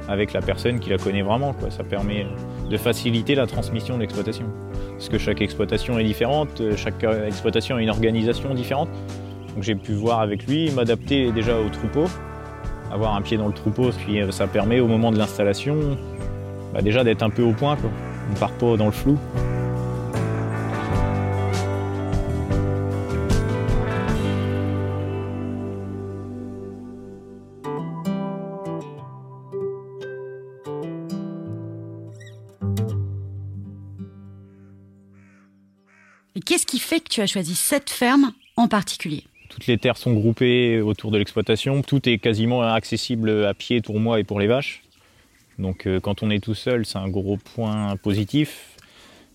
avec 0.10 0.34
la 0.34 0.42
personne 0.42 0.80
qui 0.80 0.90
la 0.90 0.98
connaît 0.98 1.22
vraiment. 1.22 1.56
Ça 1.70 1.84
permet 1.84 2.26
de 2.70 2.78
faciliter 2.78 3.36
la 3.36 3.48
transmission 3.48 3.96
de 3.96 4.02
l'exploitation. 4.02 4.46
Parce 4.98 5.10
que 5.10 5.18
chaque 5.18 5.42
exploitation 5.42 6.00
est 6.00 6.04
différente, 6.04 6.62
chaque 6.76 7.04
exploitation 7.04 7.76
a 7.76 7.82
une 7.82 7.90
organisation 7.90 8.54
différente. 8.54 8.90
Donc 9.54 9.64
j'ai 9.64 9.76
pu 9.76 9.94
voir 9.94 10.22
avec 10.22 10.46
lui, 10.48 10.72
m'adapter 10.72 11.32
déjà 11.32 11.60
au 11.60 11.70
troupeau, 11.70 12.06
avoir 12.92 13.16
un 13.16 13.22
pied 13.22 13.38
dans 13.38 13.48
le 13.48 13.54
troupeau, 13.54 13.90
puis 13.90 14.22
euh, 14.22 14.32
ça 14.32 14.48
permet 14.48 14.80
au 14.80 14.88
moment 14.88 15.12
de 15.12 15.18
l'installation 15.18 15.98
bah, 16.74 16.82
déjà 16.82 17.04
d'être 17.04 17.24
un 17.24 17.30
peu 17.30 17.42
au 17.42 17.54
point. 17.54 17.78
On 18.30 18.34
ne 18.34 18.38
part 18.38 18.52
pas 18.52 18.78
dans 18.78 18.86
le 18.86 18.92
flou. 18.92 19.18
Fait 36.88 37.02
que 37.02 37.10
tu 37.10 37.22
as 37.22 37.28
choisi 37.28 37.54
cette 37.54 37.90
ferme 37.90 38.32
en 38.56 38.70
particulier 38.70 39.26
Toutes 39.50 39.68
les 39.68 39.78
terres 39.78 39.98
sont 39.98 40.14
groupées 40.14 40.80
autour 40.80 41.12
de 41.12 41.18
l'exploitation. 41.18 41.82
Tout 41.82 42.08
est 42.08 42.18
quasiment 42.18 42.62
accessible 42.62 43.46
à 43.46 43.54
pied 43.54 43.82
pour 43.82 44.00
moi 44.00 44.22
et 44.22 44.24
pour 44.24 44.40
les 44.40 44.48
vaches. 44.48 44.84
Donc 45.60 45.86
euh, 45.86 46.00
quand 46.00 46.24
on 46.24 46.30
est 46.30 46.40
tout 46.40 46.56
seul, 46.56 46.86
c'est 46.86 46.98
un 46.98 47.10
gros 47.10 47.36
point 47.36 47.98
positif. 47.98 48.78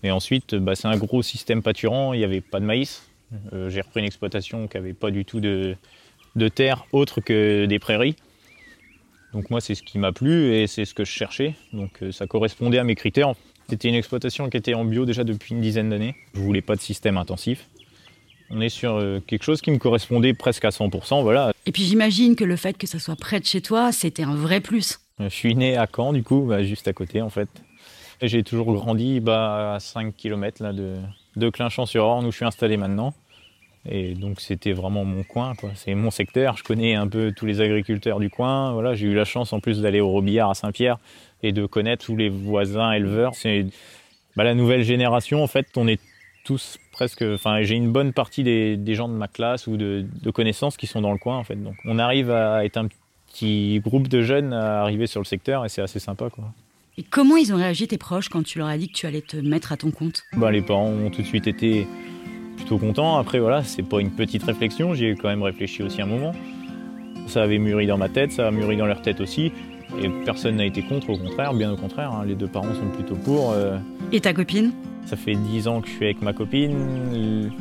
Et 0.01 0.09
ensuite, 0.09 0.55
bah, 0.55 0.75
c'est 0.75 0.87
un 0.87 0.97
gros 0.97 1.21
système 1.21 1.61
pâturant. 1.61 2.13
Il 2.13 2.19
n'y 2.19 2.25
avait 2.25 2.41
pas 2.41 2.59
de 2.59 2.65
maïs. 2.65 3.07
Euh, 3.53 3.69
j'ai 3.69 3.81
repris 3.81 3.99
une 3.99 4.07
exploitation 4.07 4.67
qui 4.67 4.77
n'avait 4.77 4.93
pas 4.93 5.11
du 5.11 5.23
tout 5.23 5.39
de, 5.39 5.77
terre 6.55 6.85
autre 6.91 7.21
que 7.21 7.65
des 7.65 7.77
prairies. 7.77 8.15
Donc 9.31 9.51
moi, 9.51 9.61
c'est 9.61 9.75
ce 9.75 9.83
qui 9.83 9.99
m'a 9.99 10.11
plu 10.11 10.55
et 10.55 10.65
c'est 10.65 10.85
ce 10.85 10.95
que 10.95 11.05
je 11.05 11.11
cherchais. 11.11 11.53
Donc 11.71 12.01
euh, 12.01 12.11
ça 12.11 12.25
correspondait 12.25 12.79
à 12.79 12.83
mes 12.83 12.95
critères. 12.95 13.33
C'était 13.73 13.89
une 13.89 13.95
exploitation 13.95 14.51
qui 14.51 14.57
était 14.57 14.75
en 14.75 14.85
bio 14.85 15.03
déjà 15.03 15.23
depuis 15.23 15.55
une 15.55 15.61
dizaine 15.61 15.89
d'années. 15.89 16.13
Je 16.35 16.41
voulais 16.41 16.61
pas 16.61 16.75
de 16.75 16.79
système 16.79 17.17
intensif. 17.17 17.69
On 18.51 18.61
est 18.61 18.69
sur 18.69 18.97
euh, 18.97 19.19
quelque 19.25 19.41
chose 19.41 19.61
qui 19.61 19.71
me 19.71 19.79
correspondait 19.79 20.35
presque 20.35 20.63
à 20.63 20.69
100%, 20.69 21.23
voilà. 21.23 21.51
Et 21.65 21.71
puis 21.71 21.81
j'imagine 21.81 22.35
que 22.35 22.43
le 22.43 22.55
fait 22.55 22.77
que 22.77 22.85
ça 22.85 22.99
soit 22.99 23.15
près 23.15 23.39
de 23.39 23.45
chez 23.45 23.61
toi, 23.61 23.91
c'était 23.91 24.21
un 24.21 24.35
vrai 24.35 24.61
plus. 24.61 24.99
Je 25.19 25.27
suis 25.27 25.55
né 25.55 25.75
à 25.75 25.87
Caen, 25.91 26.13
du 26.13 26.21
coup, 26.21 26.41
bah, 26.41 26.61
juste 26.61 26.87
à 26.87 26.93
côté 26.93 27.23
en 27.23 27.31
fait. 27.31 27.49
J'ai 28.21 28.43
toujours 28.43 28.71
grandi 28.73 29.19
bah, 29.19 29.73
à 29.73 29.79
5 29.79 30.15
km 30.15 30.61
là, 30.61 30.71
de, 30.71 30.97
de 31.35 31.49
Clinchamp-sur-Orne 31.49 32.27
où 32.27 32.31
je 32.31 32.35
suis 32.35 32.45
installé 32.45 32.77
maintenant. 32.77 33.15
Et 33.89 34.13
donc 34.13 34.39
c'était 34.39 34.71
vraiment 34.71 35.03
mon 35.03 35.23
coin, 35.23 35.53
C'est 35.75 35.93
mon 35.93 36.09
secteur. 36.09 36.55
Je 36.57 36.63
connais 36.63 36.95
un 36.95 37.07
peu 37.07 37.33
tous 37.35 37.45
les 37.45 37.59
agriculteurs 37.59 38.19
du 38.19 38.29
coin. 38.29 38.71
Voilà, 38.71 38.95
j'ai 38.95 39.07
eu 39.07 39.13
la 39.13 39.25
chance 39.25 39.51
en 39.51 39.59
plus 39.59 39.81
d'aller 39.81 39.99
au 39.99 40.09
Robillard 40.09 40.49
à 40.49 40.53
Saint-Pierre 40.53 40.97
et 41.41 41.51
de 41.51 41.65
connaître 41.65 42.05
tous 42.05 42.15
les 42.15 42.29
voisins 42.29 42.93
éleveurs. 42.93 43.35
C'est 43.35 43.65
bah, 44.37 44.45
la 44.45 44.55
nouvelle 44.55 44.83
génération. 44.83 45.43
En 45.43 45.47
fait, 45.47 45.67
on 45.75 45.87
est 45.87 45.99
tous 46.45 46.77
presque. 46.93 47.23
Enfin, 47.23 47.61
j'ai 47.63 47.75
une 47.75 47.91
bonne 47.91 48.13
partie 48.13 48.43
des, 48.43 48.95
gens 48.95 49.09
de 49.09 49.13
ma 49.13 49.27
classe 49.27 49.67
ou 49.67 49.75
de, 49.75 50.05
connaissances 50.33 50.77
qui 50.77 50.87
sont 50.87 51.01
dans 51.01 51.11
le 51.11 51.17
coin. 51.17 51.37
En 51.37 51.43
fait, 51.43 51.55
donc 51.55 51.75
on 51.83 51.99
arrive 51.99 52.31
à 52.31 52.63
être 52.63 52.77
un 52.77 52.87
petit 53.27 53.81
groupe 53.83 54.07
de 54.07 54.21
jeunes 54.21 54.53
à 54.53 54.81
arriver 54.81 55.07
sur 55.07 55.19
le 55.19 55.25
secteur 55.25 55.65
et 55.65 55.69
c'est 55.69 55.81
assez 55.81 55.99
sympa, 55.99 56.29
quoi. 56.29 56.45
Et 56.95 57.01
comment 57.01 57.37
ils 57.37 57.51
ont 57.51 57.57
réagi 57.57 57.87
tes 57.87 57.97
proches 57.97 58.29
quand 58.29 58.43
tu 58.43 58.59
leur 58.59 58.67
as 58.67 58.77
dit 58.77 58.87
que 58.87 58.93
tu 58.93 59.07
allais 59.07 59.21
te 59.21 59.35
mettre 59.35 59.71
à 59.71 59.77
ton 59.77 59.89
compte? 59.89 60.21
Bah, 60.33 60.51
les 60.51 60.61
parents 60.61 60.89
ont 60.89 61.09
tout 61.09 61.23
de 61.23 61.27
suite 61.27 61.47
été 61.47 61.87
plutôt 62.55 62.77
content. 62.77 63.17
Après, 63.17 63.39
voilà, 63.39 63.63
c'est 63.63 63.83
pas 63.83 63.99
une 63.99 64.11
petite 64.11 64.43
réflexion, 64.43 64.93
j'y 64.93 65.05
ai 65.05 65.15
quand 65.15 65.29
même 65.29 65.43
réfléchi 65.43 65.83
aussi 65.83 66.01
un 66.01 66.05
moment. 66.05 66.33
Ça 67.27 67.43
avait 67.43 67.57
mûri 67.57 67.87
dans 67.87 67.97
ma 67.97 68.09
tête, 68.09 68.31
ça 68.31 68.47
a 68.47 68.51
mûri 68.51 68.77
dans 68.77 68.85
leur 68.85 69.01
tête 69.01 69.21
aussi. 69.21 69.51
Et 70.01 70.09
personne 70.25 70.55
n'a 70.55 70.65
été 70.65 70.81
contre, 70.81 71.09
au 71.11 71.17
contraire, 71.17 71.53
bien 71.53 71.71
au 71.71 71.75
contraire. 71.75 72.11
Hein. 72.11 72.25
les 72.25 72.35
deux 72.35 72.47
parents 72.47 72.73
sont 72.73 72.89
plutôt 72.93 73.15
pour. 73.15 73.51
Euh. 73.51 73.77
Et 74.11 74.19
ta 74.19 74.33
copine? 74.33 74.71
Ça 75.05 75.15
fait 75.15 75.35
dix 75.35 75.67
ans 75.67 75.81
que 75.81 75.87
je 75.87 75.93
suis 75.93 76.05
avec 76.05 76.21
ma 76.21 76.33
copine. 76.33 77.51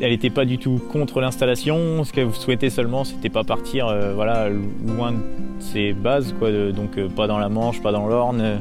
elle 0.00 0.10
n'était 0.10 0.30
pas 0.30 0.44
du 0.44 0.58
tout 0.58 0.80
contre 0.92 1.20
l'installation. 1.20 2.04
Ce 2.04 2.12
qu'elle 2.12 2.32
souhaitait 2.32 2.70
seulement, 2.70 3.04
c'était 3.04 3.28
pas 3.28 3.42
partir 3.42 3.88
euh, 3.88 4.14
voilà, 4.14 4.48
loin 4.48 5.12
de 5.12 5.18
ses 5.58 5.92
bases, 5.92 6.34
quoi, 6.38 6.50
donc 6.72 6.96
euh, 6.98 7.08
pas 7.08 7.26
dans 7.26 7.38
la 7.38 7.48
Manche, 7.48 7.82
pas 7.82 7.92
dans 7.92 8.06
l'Orne. 8.06 8.60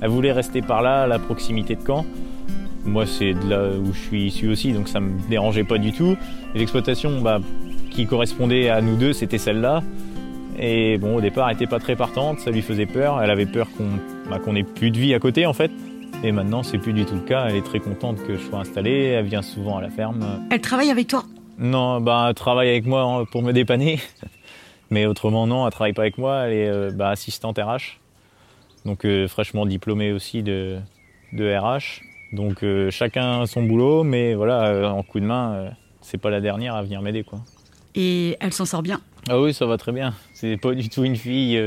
Elle 0.00 0.10
voulait 0.10 0.32
rester 0.32 0.62
par 0.62 0.82
là, 0.82 1.04
à 1.04 1.06
la 1.06 1.18
proximité 1.18 1.74
de 1.74 1.80
Caen. 1.84 2.04
Moi, 2.86 3.04
c'est 3.04 3.34
de 3.34 3.50
là 3.50 3.70
où 3.78 3.92
je 3.92 3.98
suis 3.98 4.26
issu 4.26 4.48
aussi, 4.48 4.72
donc 4.72 4.88
ça 4.88 5.00
me 5.00 5.18
dérangeait 5.28 5.64
pas 5.64 5.78
du 5.78 5.92
tout. 5.92 6.16
l'exploitation 6.54 7.20
bah, 7.20 7.40
qui 7.90 8.06
correspondait 8.06 8.68
à 8.68 8.80
nous 8.80 8.96
deux, 8.96 9.12
c'était 9.12 9.38
celle-là. 9.38 9.82
Et 10.58 10.96
bon, 10.98 11.16
au 11.16 11.20
départ, 11.20 11.48
elle 11.48 11.56
n'était 11.56 11.66
pas 11.66 11.80
très 11.80 11.96
partante, 11.96 12.40
ça 12.40 12.50
lui 12.50 12.62
faisait 12.62 12.86
peur. 12.86 13.20
Elle 13.22 13.30
avait 13.30 13.46
peur 13.46 13.68
qu'on 13.76 13.88
bah, 14.30 14.38
qu'on 14.38 14.56
ait 14.56 14.62
plus 14.62 14.90
de 14.90 14.98
vie 14.98 15.14
à 15.14 15.18
côté, 15.18 15.46
en 15.46 15.52
fait. 15.52 15.70
Et 16.24 16.32
maintenant, 16.32 16.62
c'est 16.62 16.78
plus 16.78 16.92
du 16.92 17.04
tout 17.04 17.14
le 17.14 17.20
cas. 17.20 17.46
Elle 17.48 17.56
est 17.56 17.64
très 17.64 17.80
contente 17.80 18.22
que 18.26 18.36
je 18.36 18.42
sois 18.42 18.60
installé. 18.60 18.90
Elle 18.90 19.26
vient 19.26 19.42
souvent 19.42 19.76
à 19.76 19.82
la 19.82 19.90
ferme. 19.90 20.24
Elle 20.50 20.60
travaille 20.60 20.90
avec 20.90 21.08
toi? 21.08 21.24
Non, 21.58 22.00
bah, 22.00 22.26
elle 22.28 22.34
travaille 22.34 22.68
avec 22.68 22.86
moi 22.86 23.02
hein, 23.02 23.24
pour 23.30 23.42
me 23.42 23.52
dépanner. 23.52 24.00
Mais 24.90 25.06
autrement, 25.06 25.46
non, 25.46 25.66
elle 25.66 25.72
travaille 25.72 25.92
pas 25.92 26.02
avec 26.02 26.16
moi. 26.16 26.46
Elle 26.46 26.52
est 26.52 26.68
euh, 26.68 26.90
bah, 26.90 27.10
assistante 27.10 27.58
RH. 27.58 27.98
Donc, 28.84 29.04
euh, 29.04 29.28
fraîchement 29.28 29.66
diplômée 29.66 30.12
aussi 30.12 30.42
de, 30.42 30.78
de 31.32 31.54
RH. 31.54 32.02
Donc, 32.32 32.62
euh, 32.62 32.90
chacun 32.90 33.46
son 33.46 33.62
boulot. 33.62 34.04
Mais 34.04 34.34
voilà, 34.34 34.92
en 34.92 35.02
coup 35.02 35.20
de 35.20 35.26
main, 35.26 35.70
c'est 36.00 36.18
pas 36.18 36.30
la 36.30 36.40
dernière 36.40 36.74
à 36.74 36.82
venir 36.82 37.02
m'aider, 37.02 37.24
quoi. 37.24 37.40
Et 37.94 38.36
elle 38.40 38.52
s'en 38.52 38.66
sort 38.66 38.82
bien 38.82 39.00
Ah 39.28 39.40
oui, 39.40 39.54
ça 39.54 39.66
va 39.66 39.78
très 39.78 39.92
bien. 39.92 40.14
C'est 40.34 40.56
pas 40.56 40.74
du 40.74 40.88
tout 40.88 41.04
une 41.04 41.16
fille 41.16 41.60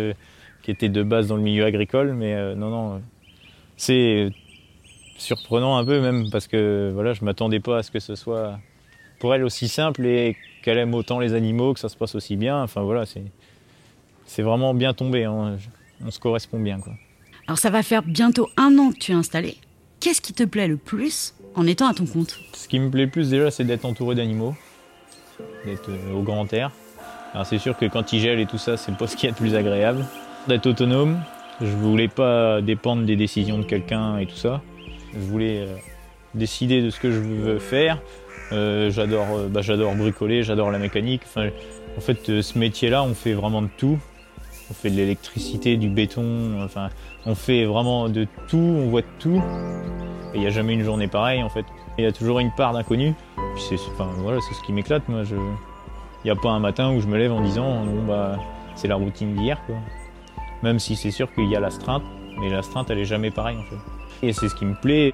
qui 0.61 0.71
était 0.71 0.89
de 0.89 1.01
base 1.01 1.27
dans 1.27 1.35
le 1.35 1.41
milieu 1.41 1.65
agricole. 1.65 2.13
Mais 2.13 2.55
non, 2.55 2.69
non 2.69 3.01
c'est 3.79 4.29
surprenant 5.17 5.77
un 5.77 5.85
peu 5.85 6.01
même 6.01 6.29
parce 6.29 6.47
que 6.47 6.91
voilà, 6.93 7.13
je 7.13 7.23
m'attendais 7.23 7.61
pas 7.61 7.77
à 7.77 7.83
ce 7.83 7.91
que 7.91 7.99
ce 7.99 8.15
soit 8.15 8.59
pour 9.19 9.33
elle 9.33 9.43
aussi 9.43 9.67
simple 9.67 10.05
et 10.05 10.35
qu'elle 10.63 10.77
aime 10.77 10.93
autant 10.93 11.19
les 11.19 11.33
animaux, 11.33 11.73
que 11.73 11.79
ça 11.79 11.89
se 11.89 11.95
passe 11.95 12.13
aussi 12.13 12.35
bien. 12.35 12.61
Enfin 12.61 12.81
voilà, 12.81 13.05
c'est 13.05 13.23
c'est 14.25 14.43
vraiment 14.43 14.73
bien 14.73 14.93
tombé. 14.93 15.23
Hein. 15.23 15.57
On 16.05 16.11
se 16.11 16.19
correspond 16.19 16.59
bien 16.59 16.79
quoi. 16.79 16.93
Alors 17.47 17.57
ça 17.57 17.69
va 17.69 17.81
faire 17.81 18.03
bientôt 18.03 18.49
un 18.57 18.77
an 18.77 18.91
que 18.91 18.97
tu 18.97 19.11
es 19.13 19.15
installé. 19.15 19.55
Qu'est-ce 19.99 20.21
qui 20.21 20.31
te 20.31 20.43
plaît 20.43 20.69
le 20.69 20.77
plus 20.77 21.33
en 21.55 21.67
étant 21.67 21.87
à 21.87 21.93
ton 21.93 22.05
compte 22.05 22.39
Ce 22.53 22.69
qui 22.69 22.79
me 22.79 22.89
plaît 22.89 23.03
le 23.03 23.09
plus 23.09 23.29
déjà, 23.29 23.51
c'est 23.51 23.65
d'être 23.65 23.83
entouré 23.83 24.15
d'animaux, 24.15 24.55
d'être 25.65 25.89
euh, 25.89 26.13
au 26.13 26.21
grand 26.21 26.51
air. 26.53 26.71
Alors 27.33 27.45
c'est 27.45 27.57
sûr 27.57 27.77
que 27.77 27.85
quand 27.85 28.13
il 28.13 28.21
gèle 28.21 28.39
et 28.39 28.45
tout 28.45 28.57
ça, 28.57 28.77
c'est 28.77 28.95
pas 28.95 29.07
ce 29.07 29.17
qui 29.17 29.25
est 29.25 29.29
le 29.29 29.35
plus 29.35 29.55
agréable. 29.55 30.05
D'être 30.47 30.67
autonome, 30.67 31.19
je 31.59 31.67
voulais 31.67 32.07
pas 32.07 32.61
dépendre 32.61 33.03
des 33.03 33.17
décisions 33.17 33.57
de 33.57 33.65
quelqu'un 33.65 34.17
et 34.19 34.25
tout 34.25 34.37
ça. 34.37 34.61
Je 35.13 35.19
voulais 35.19 35.67
euh, 35.67 35.75
décider 36.33 36.81
de 36.81 36.91
ce 36.91 36.99
que 37.01 37.11
je 37.11 37.19
veux 37.19 37.59
faire. 37.59 38.01
Euh, 38.53 38.91
j'adore, 38.91 39.49
bah, 39.49 39.61
j'adore 39.61 39.95
bricoler, 39.95 40.43
j'adore 40.43 40.71
la 40.71 40.79
mécanique. 40.79 41.23
En 41.35 42.01
fait, 42.01 42.41
ce 42.41 42.57
métier-là, 42.57 43.03
on 43.03 43.13
fait 43.13 43.33
vraiment 43.33 43.61
de 43.61 43.69
tout. 43.77 43.99
On 44.69 44.73
fait 44.73 44.89
de 44.89 44.95
l'électricité, 44.95 45.77
du 45.77 45.89
béton. 45.89 46.61
Enfin, 46.63 46.89
on 47.25 47.35
fait 47.35 47.65
vraiment 47.65 48.09
de 48.09 48.27
tout. 48.47 48.57
On 48.57 48.89
voit 48.89 49.01
de 49.01 49.07
tout. 49.19 49.41
Il 50.33 50.41
n'y 50.41 50.47
a 50.47 50.51
jamais 50.51 50.73
une 50.73 50.83
journée 50.83 51.07
pareille, 51.07 51.41
en 51.41 51.49
fait. 51.49 51.65
Il 51.97 52.03
y 52.03 52.07
a 52.07 52.11
toujours 52.11 52.39
une 52.39 52.51
part 52.51 52.73
d'inconnu. 52.73 53.13
c'est, 53.57 53.75
enfin, 53.93 54.09
voilà, 54.17 54.39
ce 54.41 54.65
qui 54.65 54.73
m'éclate, 54.73 55.07
moi. 55.09 55.23
Il 55.29 55.37
n'y 56.25 56.31
a 56.31 56.35
pas 56.35 56.49
un 56.49 56.59
matin 56.59 56.93
où 56.93 57.01
je 57.01 57.07
me 57.07 57.17
lève 57.17 57.31
en 57.31 57.41
disant, 57.41 57.83
bon, 57.85 58.03
bah, 58.05 58.37
c'est 58.75 58.87
la 58.87 58.95
routine 58.95 59.35
d'hier, 59.35 59.59
quoi. 59.65 59.75
Même 60.61 60.79
si 60.79 60.95
c'est 60.95 61.11
sûr 61.11 61.33
qu'il 61.33 61.49
y 61.49 61.55
a 61.55 61.59
l'astreinte, 61.59 62.03
mais 62.39 62.49
l'astreinte 62.49 62.89
elle 62.89 62.99
est 62.99 63.05
jamais 63.05 63.31
pareille 63.31 63.57
en 63.57 63.63
fait. 63.63 64.27
Et 64.27 64.33
c'est 64.33 64.49
ce 64.49 64.55
qui 64.55 64.65
me 64.65 64.75
plaît. 64.75 65.13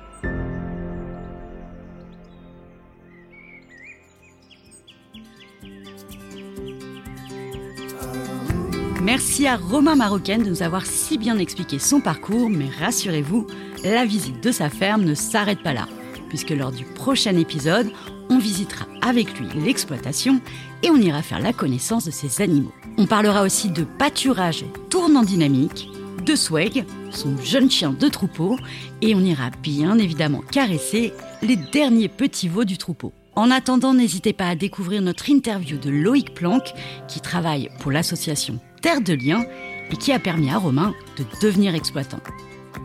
Merci 9.05 9.45
à 9.45 9.55
Romain 9.55 9.95
Marocaine 9.95 10.41
de 10.41 10.49
nous 10.49 10.63
avoir 10.63 10.87
si 10.87 11.19
bien 11.19 11.37
expliqué 11.37 11.77
son 11.77 12.01
parcours, 12.01 12.49
mais 12.49 12.69
rassurez-vous, 12.79 13.45
la 13.83 14.03
visite 14.03 14.43
de 14.43 14.51
sa 14.51 14.67
ferme 14.67 15.03
ne 15.03 15.13
s'arrête 15.13 15.61
pas 15.61 15.73
là, 15.73 15.87
puisque 16.27 16.49
lors 16.49 16.71
du 16.71 16.85
prochain 16.85 17.37
épisode, 17.37 17.91
on 18.31 18.39
visitera 18.39 18.87
avec 19.03 19.39
lui 19.39 19.45
l'exploitation 19.63 20.41
et 20.81 20.89
on 20.89 20.95
ira 20.95 21.21
faire 21.21 21.39
la 21.39 21.53
connaissance 21.53 22.05
de 22.05 22.09
ses 22.09 22.41
animaux. 22.41 22.73
On 22.97 23.05
parlera 23.05 23.43
aussi 23.43 23.69
de 23.69 23.83
pâturage 23.83 24.65
tournant 24.89 25.21
dynamique, 25.21 25.87
de 26.25 26.35
Swag, 26.35 26.83
son 27.11 27.37
jeune 27.37 27.69
chien 27.69 27.91
de 27.93 28.09
troupeau, 28.09 28.57
et 29.03 29.13
on 29.13 29.19
ira 29.19 29.51
bien 29.61 29.99
évidemment 29.99 30.41
caresser 30.51 31.13
les 31.43 31.57
derniers 31.57 32.09
petits 32.09 32.49
veaux 32.49 32.65
du 32.65 32.79
troupeau. 32.79 33.13
En 33.35 33.51
attendant, 33.51 33.93
n'hésitez 33.93 34.33
pas 34.33 34.47
à 34.47 34.55
découvrir 34.55 35.03
notre 35.03 35.29
interview 35.29 35.77
de 35.77 35.91
Loïc 35.91 36.33
Planck, 36.33 36.73
qui 37.07 37.19
travaille 37.19 37.69
pour 37.79 37.91
l'association 37.91 38.59
Terre 38.85 39.01
de 39.01 39.13
Liens 39.13 39.47
et 39.91 39.97
qui 39.97 40.11
a 40.11 40.19
permis 40.19 40.51
à 40.51 40.59
Romain 40.59 40.93
de 41.17 41.25
devenir 41.41 41.73
exploitant. 41.73 42.19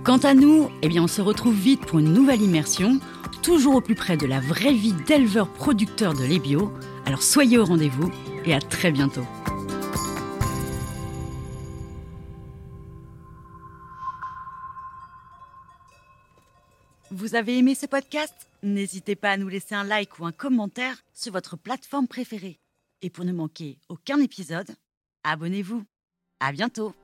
Quant 0.02 0.16
à 0.16 0.32
nous, 0.32 0.70
eh 0.80 0.88
bien, 0.88 1.02
on 1.02 1.06
se 1.06 1.20
retrouve 1.20 1.54
vite 1.54 1.82
pour 1.82 1.98
une 1.98 2.14
nouvelle 2.14 2.40
immersion 2.40 2.98
toujours 3.42 3.74
au 3.74 3.80
plus 3.82 3.94
près 3.94 4.16
de 4.16 4.26
la 4.26 4.40
vraie 4.40 4.72
vie 4.72 4.94
d'éleveur 5.06 5.52
producteur 5.52 6.14
de 6.14 6.24
lait 6.24 6.38
bio. 6.38 6.72
Alors 7.04 7.22
soyez 7.22 7.58
au 7.58 7.66
rendez-vous 7.66 8.10
et 8.46 8.54
à 8.54 8.60
très 8.60 8.90
bientôt. 8.90 9.26
Vous 17.10 17.34
avez 17.34 17.58
aimé 17.58 17.74
ce 17.74 17.84
podcast? 17.84 18.48
N'hésitez 18.62 19.16
pas 19.16 19.32
à 19.32 19.36
nous 19.36 19.48
laisser 19.48 19.74
un 19.74 19.84
like 19.84 20.18
ou 20.18 20.24
un 20.24 20.32
commentaire 20.32 20.96
sur 21.12 21.34
votre 21.34 21.58
plateforme 21.58 22.08
préférée. 22.08 22.58
Et 23.02 23.10
pour 23.10 23.26
ne 23.26 23.34
manquer 23.34 23.76
aucun 23.90 24.18
épisode, 24.18 24.70
abonnez-vous. 25.24 25.84
À 26.40 26.52
bientôt 26.52 26.94